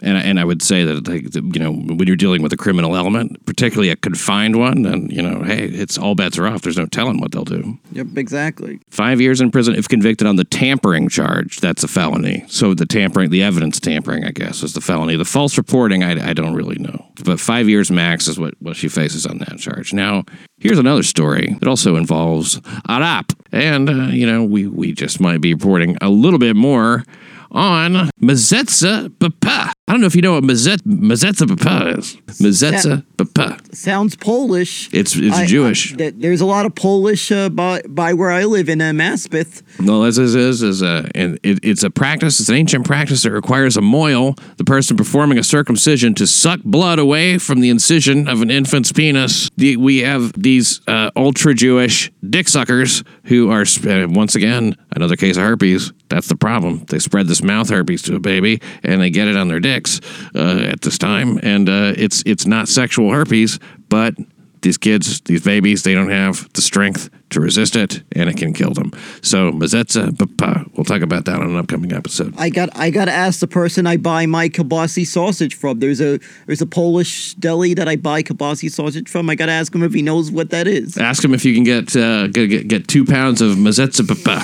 And, 0.00 0.16
I- 0.16 0.22
and 0.22 0.38
I 0.38 0.44
would 0.44 0.62
say 0.62 0.84
that, 0.84 1.08
like, 1.08 1.34
you 1.34 1.60
know, 1.60 1.72
when 1.72 2.06
you're 2.06 2.16
dealing 2.16 2.42
with 2.42 2.52
a 2.52 2.56
criminal 2.56 2.96
element, 2.96 3.44
particularly 3.46 3.90
a 3.90 3.96
confined 3.96 4.56
one, 4.56 4.82
then, 4.82 5.08
you 5.10 5.20
know, 5.22 5.42
hey, 5.42 5.64
it's 5.64 5.98
all 5.98 6.14
bets 6.14 6.38
are 6.38 6.46
off. 6.46 6.62
There's 6.62 6.76
no 6.78 6.86
telling 6.86 7.18
what 7.20 7.32
they'll 7.32 7.44
do. 7.44 7.78
Yep, 7.92 8.16
exactly. 8.16 8.80
Five 8.90 9.20
years 9.20 9.40
in 9.40 9.50
prison 9.50 9.74
if 9.74 9.88
convicted 9.88 10.26
on 10.26 10.36
the 10.36 10.44
tampering 10.44 11.08
charge. 11.08 11.60
That's 11.60 11.82
a 11.82 11.88
felony. 11.88 12.44
So 12.48 12.74
the 12.74 12.86
tampering, 12.86 13.30
the 13.30 13.42
evidence 13.42 13.80
tampering, 13.80 14.24
I 14.24 14.30
guess, 14.30 14.62
is 14.62 14.72
the 14.74 14.80
felony. 14.80 15.16
The 15.16 15.24
false 15.24 15.58
reporting, 15.58 16.04
I, 16.04 16.30
I 16.30 16.32
don't 16.32 16.54
really 16.54 16.78
know. 16.78 17.06
But 17.24 17.40
five 17.40 17.68
years 17.68 17.90
max 17.90 18.28
is 18.28 18.38
what, 18.38 18.54
what 18.60 18.76
she 18.76 18.88
faces 18.88 19.26
on 19.26 19.38
that 19.38 19.58
charge. 19.58 19.92
Now, 19.92 20.24
here's 20.58 20.78
another 20.78 21.02
story 21.02 21.56
that 21.58 21.68
also 21.68 21.96
involves 21.96 22.60
Arap. 22.88 23.34
And, 23.50 23.88
uh, 23.90 23.92
you 24.12 24.26
know, 24.26 24.44
we, 24.44 24.66
we 24.68 24.92
just 24.92 25.20
might 25.20 25.40
be 25.40 25.54
reporting 25.54 25.96
a 26.00 26.08
little 26.10 26.38
bit 26.38 26.54
more 26.54 27.02
on 27.50 28.10
Mazetza 28.20 29.10
Papa. 29.18 29.72
I 29.88 29.92
don't 29.92 30.02
know 30.02 30.06
if 30.06 30.14
you 30.14 30.20
know 30.20 30.32
what 30.34 30.44
Mazet, 30.44 30.82
Mazetza 30.82 31.48
Papa 31.48 31.98
is. 31.98 32.16
Mazetza 32.42 33.04
Papa. 33.16 33.58
Sounds 33.72 34.16
Polish. 34.16 34.92
It's, 34.92 35.16
it's 35.16 35.34
I- 35.34 35.46
Jewish. 35.46 35.94
I- 35.94 35.96
th- 35.96 36.14
there's 36.18 36.42
a 36.42 36.46
lot 36.46 36.66
of 36.66 36.74
Polish 36.74 37.32
uh, 37.32 37.48
by 37.48 37.80
by 37.88 38.12
where 38.12 38.30
I 38.30 38.44
live 38.44 38.68
in 38.68 38.82
uh, 38.82 38.90
Maspeth. 38.92 39.62
No, 39.80 40.04
this 40.04 40.18
is 40.18 40.34
is 40.34 40.62
is 40.62 40.82
a 40.82 41.08
and 41.14 41.38
it, 41.42 41.60
it's 41.62 41.82
a 41.82 41.88
practice. 41.90 42.38
It's 42.38 42.50
an 42.50 42.56
ancient 42.56 42.84
practice 42.86 43.22
that 43.22 43.30
requires 43.32 43.78
a 43.78 43.80
mohel, 43.80 44.38
the 44.58 44.64
person 44.64 44.96
performing 44.96 45.38
a 45.38 45.42
circumcision, 45.44 46.14
to 46.16 46.26
suck 46.26 46.60
blood 46.64 46.98
away 46.98 47.38
from 47.38 47.60
the 47.60 47.70
incision 47.70 48.28
of 48.28 48.42
an 48.42 48.50
infant's 48.50 48.92
penis. 48.92 49.48
The, 49.56 49.78
we 49.78 50.00
have 50.00 50.34
these 50.34 50.82
uh, 50.86 51.10
ultra 51.16 51.54
Jewish 51.54 52.12
dick 52.28 52.46
suckers 52.48 53.02
who 53.28 53.50
are 53.50 53.64
once 54.08 54.34
again 54.34 54.74
another 54.90 55.16
case 55.16 55.36
of 55.36 55.42
herpes. 55.42 55.92
That's 56.08 56.28
the 56.28 56.36
problem. 56.36 56.84
They 56.88 56.98
spread 56.98 57.28
this 57.28 57.42
mouth 57.42 57.68
herpes 57.68 58.02
to 58.02 58.16
a 58.16 58.20
baby, 58.20 58.60
and 58.82 59.00
they 59.00 59.10
get 59.10 59.28
it 59.28 59.36
on 59.36 59.48
their 59.48 59.60
dicks 59.60 60.00
uh, 60.34 60.68
at 60.72 60.80
this 60.80 60.98
time, 60.98 61.38
and 61.42 61.68
uh, 61.68 61.92
it's 61.96 62.22
it's 62.24 62.46
not 62.46 62.68
sexual 62.68 63.12
herpes, 63.12 63.58
but 63.88 64.14
these 64.62 64.78
kids, 64.78 65.20
these 65.22 65.42
babies, 65.42 65.82
they 65.82 65.94
don't 65.94 66.10
have 66.10 66.52
the 66.54 66.62
strength 66.62 67.10
to 67.30 67.40
resist 67.40 67.76
it, 67.76 68.02
and 68.12 68.28
it 68.28 68.36
can 68.36 68.52
kill 68.52 68.72
them. 68.72 68.90
So, 69.22 69.52
Mazetza 69.52 70.16
Papa, 70.18 70.64
we'll 70.74 70.84
talk 70.84 71.02
about 71.02 71.26
that 71.26 71.36
on 71.36 71.50
an 71.50 71.56
upcoming 71.56 71.92
episode. 71.92 72.34
I 72.38 72.48
got 72.48 72.70
I 72.76 72.90
got 72.90 73.06
to 73.06 73.12
ask 73.12 73.40
the 73.40 73.46
person 73.46 73.86
I 73.86 73.96
buy 73.96 74.26
my 74.26 74.48
kielbasi 74.48 75.06
sausage 75.06 75.54
from. 75.54 75.80
There's 75.80 76.00
a 76.00 76.18
there's 76.46 76.62
a 76.62 76.66
Polish 76.66 77.34
deli 77.34 77.74
that 77.74 77.88
I 77.88 77.96
buy 77.96 78.22
kielbasi 78.22 78.70
sausage 78.70 79.08
from. 79.08 79.28
I 79.28 79.34
got 79.34 79.46
to 79.46 79.52
ask 79.52 79.74
him 79.74 79.82
if 79.82 79.92
he 79.92 80.02
knows 80.02 80.30
what 80.30 80.50
that 80.50 80.66
is. 80.66 80.96
Ask 80.96 81.22
him 81.22 81.34
if 81.34 81.44
you 81.44 81.54
can 81.54 81.64
get 81.64 81.94
uh, 81.94 82.28
get, 82.28 82.68
get, 82.68 82.88
two 82.88 83.04
pounds 83.04 83.42
of 83.42 83.56
Mazetza 83.56 84.06
Papa. 84.06 84.40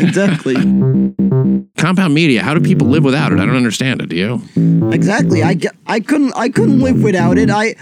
exactly, 0.00 0.54
Compound 1.76 2.14
media, 2.14 2.42
how 2.42 2.54
do 2.54 2.60
people 2.60 2.88
live 2.88 3.04
without 3.04 3.32
it? 3.32 3.38
I 3.38 3.44
don't 3.44 3.56
understand 3.56 4.00
it. 4.00 4.08
Do 4.08 4.16
you? 4.16 4.90
exactly. 4.90 5.42
I, 5.42 5.58
I 5.86 6.00
couldn't 6.00 6.32
I 6.34 6.48
couldn't 6.48 6.80
live 6.80 7.02
without 7.02 7.36
it. 7.36 7.50
I 7.50 7.74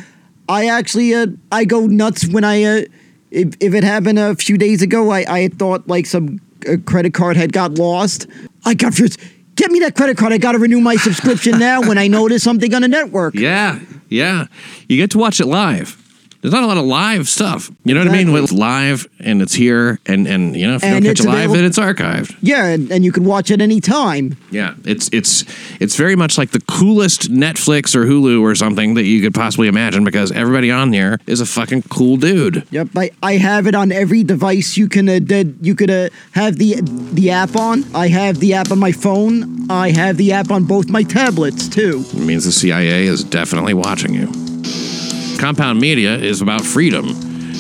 I 0.48 0.66
actually 0.66 1.14
uh, 1.14 1.26
I 1.50 1.64
go 1.64 1.87
nuts 1.87 2.26
when 2.26 2.44
I 2.44 2.62
uh, 2.64 2.83
if 3.31 3.55
if 3.61 3.74
it 3.74 3.85
happened 3.85 4.18
a 4.18 4.35
few 4.35 4.59
days 4.59 4.83
ago. 4.83 5.11
I 5.11 5.24
I 5.28 5.48
thought 5.48 5.87
like 5.88 6.07
some 6.07 6.40
uh, 6.68 6.76
credit 6.85 7.14
card 7.14 7.37
had 7.37 7.52
got 7.52 7.78
lost. 7.78 8.26
I 8.64 8.74
got 8.74 8.92
just 8.92 9.18
get 9.55 9.70
me 9.70 9.81
that 9.81 9.94
credit 9.94 10.16
card. 10.16 10.33
I 10.33 10.38
got 10.38 10.52
to 10.52 10.59
renew 10.59 10.81
my 10.81 10.96
subscription 10.96 11.59
now. 11.59 11.81
When 11.81 11.98
I 11.98 12.09
notice 12.09 12.42
something 12.42 12.74
on 12.74 12.83
the 12.83 12.88
network. 12.88 13.35
Yeah, 13.35 13.78
yeah. 14.09 14.46
You 14.88 14.96
get 14.96 15.11
to 15.12 15.18
watch 15.18 15.40
it 15.40 15.46
live. 15.46 16.02
There's 16.42 16.52
not 16.52 16.64
a 16.64 16.66
lot 16.66 16.76
of 16.76 16.85
live 16.85 17.28
stuff. 17.28 17.70
You 17.85 17.94
know 17.94 18.00
what 18.00 18.09
I 18.09 18.24
mean? 18.24 18.37
It's 18.37 18.50
live 18.50 19.07
and 19.20 19.40
it's 19.40 19.55
here, 19.55 20.00
and 20.07 20.26
and 20.26 20.57
you 20.57 20.66
know 20.66 20.74
if 20.74 20.83
you 20.83 20.88
And 20.88 21.05
don't 21.05 21.11
catch 21.11 21.20
it's 21.20 21.24
it 21.24 21.28
live, 21.28 21.52
then 21.52 21.64
it's 21.64 21.78
archived. 21.78 22.37
Yeah, 22.42 22.66
and, 22.66 22.90
and 22.90 23.05
you 23.05 23.12
can 23.12 23.24
watch 23.24 23.52
it 23.52 23.61
any 23.61 23.81
time. 23.81 24.37
Yeah, 24.50 24.74
it's 24.85 25.09
it's 25.12 25.44
it's 25.81 25.94
very 25.94 26.16
much 26.16 26.38
like 26.38 26.50
the 26.50 26.61
coolest 26.62 27.31
Netflix 27.31 27.94
or 27.94 28.07
Hulu 28.07 28.40
or 28.40 28.57
something 28.57 28.94
that 28.94 29.05
you 29.05 29.22
could 29.22 29.35
possibly 29.35 29.68
imagine 29.68 30.02
because 30.02 30.33
everybody 30.33 30.68
on 30.68 30.90
there 30.90 31.18
is 31.28 31.40
a 31.40 31.46
fucking 31.46 31.83
cool 31.83 32.16
dude. 32.16 32.66
Yep, 32.72 32.88
I, 32.96 33.12
I 33.22 33.37
have 33.37 33.68
it 33.68 33.76
on 33.76 33.92
every 33.92 34.24
device 34.24 34.76
you 34.76 34.88
can 34.88 35.09
uh, 35.09 35.20
that 35.22 35.55
you 35.61 35.76
could 35.76 35.90
uh, 35.90 36.09
have 36.33 36.57
the 36.57 36.81
the 37.12 37.31
app 37.31 37.55
on. 37.55 37.85
I 37.94 38.09
have 38.09 38.40
the 38.40 38.55
app 38.55 38.72
on 38.72 38.81
my 38.81 38.90
phone. 38.90 39.70
I 39.70 39.92
have 39.92 40.16
the 40.16 40.33
app 40.33 40.50
on 40.50 40.64
both 40.64 40.88
my 40.88 41.05
tablets 41.05 41.68
too. 41.68 42.05
It 42.09 42.14
means 42.14 42.46
the 42.46 42.52
CIA 42.52 43.07
is 43.07 43.22
definitely 43.22 43.74
watching 43.74 44.12
you. 44.12 44.41
Compound 45.42 45.81
media 45.81 46.14
is 46.14 46.40
about 46.40 46.61
freedom, 46.61 47.05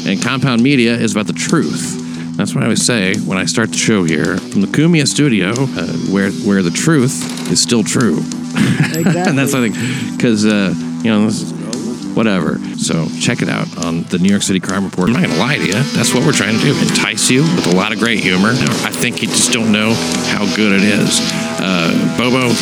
and 0.06 0.22
compound 0.22 0.62
media 0.62 0.94
is 0.94 1.10
about 1.10 1.26
the 1.26 1.32
truth. 1.32 2.36
That's 2.36 2.54
what 2.54 2.62
I 2.62 2.66
always 2.66 2.86
say 2.86 3.16
when 3.18 3.38
I 3.38 3.44
start 3.44 3.70
the 3.70 3.76
show 3.76 4.04
here 4.04 4.36
from 4.38 4.60
the 4.60 4.68
Kumia 4.68 5.04
studio, 5.04 5.50
uh, 5.50 5.92
where 6.12 6.30
where 6.46 6.62
the 6.62 6.70
truth 6.70 7.50
is 7.50 7.60
still 7.60 7.82
true. 7.82 8.18
Exactly. 8.18 9.20
and 9.26 9.36
that's 9.36 9.52
I 9.52 9.68
think 9.68 9.74
because 10.16 10.46
uh, 10.46 10.72
you 11.02 11.10
know 11.10 11.28
whatever. 12.14 12.60
So 12.78 13.08
check 13.18 13.42
it 13.42 13.48
out 13.48 13.66
on 13.84 14.04
the 14.04 14.18
New 14.18 14.28
York 14.28 14.42
City 14.42 14.60
Crime 14.60 14.84
Report. 14.84 15.08
I'm 15.08 15.14
not 15.14 15.26
to 15.26 15.38
lie 15.40 15.56
to 15.56 15.66
you. 15.66 15.72
That's 15.72 16.14
what 16.14 16.24
we're 16.24 16.30
trying 16.30 16.56
to 16.56 16.62
do 16.62 16.78
entice 16.78 17.30
you 17.30 17.42
with 17.42 17.66
a 17.66 17.74
lot 17.74 17.90
of 17.90 17.98
great 17.98 18.20
humor. 18.20 18.50
I 18.86 18.92
think 18.92 19.22
you 19.22 19.26
just 19.26 19.50
don't 19.50 19.72
know 19.72 19.92
how 20.30 20.46
good 20.54 20.70
it 20.70 20.84
is. 20.84 21.18
Uh, 21.58 21.90
Bobo, 22.16 22.54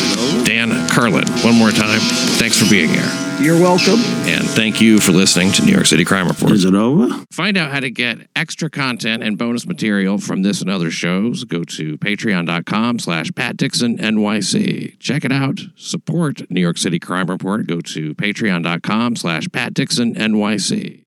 Dan, 0.45 0.71
Kurlan, 0.89 1.29
one 1.45 1.53
more 1.53 1.69
time, 1.69 1.99
thanks 2.39 2.59
for 2.59 2.67
being 2.71 2.89
here. 2.89 3.30
You're 3.41 3.59
welcome. 3.59 3.99
And 4.27 4.47
thank 4.47 4.79
you 4.79 4.99
for 4.99 5.11
listening 5.11 5.51
to 5.53 5.65
New 5.65 5.71
York 5.71 5.87
City 5.87 6.05
Crime 6.05 6.27
Report. 6.27 6.51
Is 6.51 6.63
it 6.63 6.75
over? 6.75 7.25
Find 7.31 7.57
out 7.57 7.71
how 7.71 7.79
to 7.79 7.89
get 7.89 8.29
extra 8.35 8.69
content 8.69 9.23
and 9.23 9.35
bonus 9.35 9.65
material 9.65 10.19
from 10.19 10.43
this 10.43 10.61
and 10.61 10.69
other 10.69 10.91
shows. 10.91 11.43
Go 11.43 11.63
to 11.63 11.97
patreon.com 11.97 12.99
slash 12.99 13.31
Pat 13.35 13.57
Dixon 13.57 13.97
NYC. 13.97 14.99
Check 14.99 15.25
it 15.25 15.31
out. 15.31 15.59
Support 15.75 16.51
New 16.51 16.61
York 16.61 16.77
City 16.77 16.99
Crime 16.99 17.25
Report. 17.25 17.65
Go 17.65 17.81
to 17.81 18.13
patreon.com 18.13 19.15
slash 19.15 19.47
Pat 19.51 19.73
Dixon 19.73 20.13
NYC. 20.13 21.03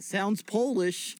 Sounds 0.00 0.42
Polish. 0.42 1.16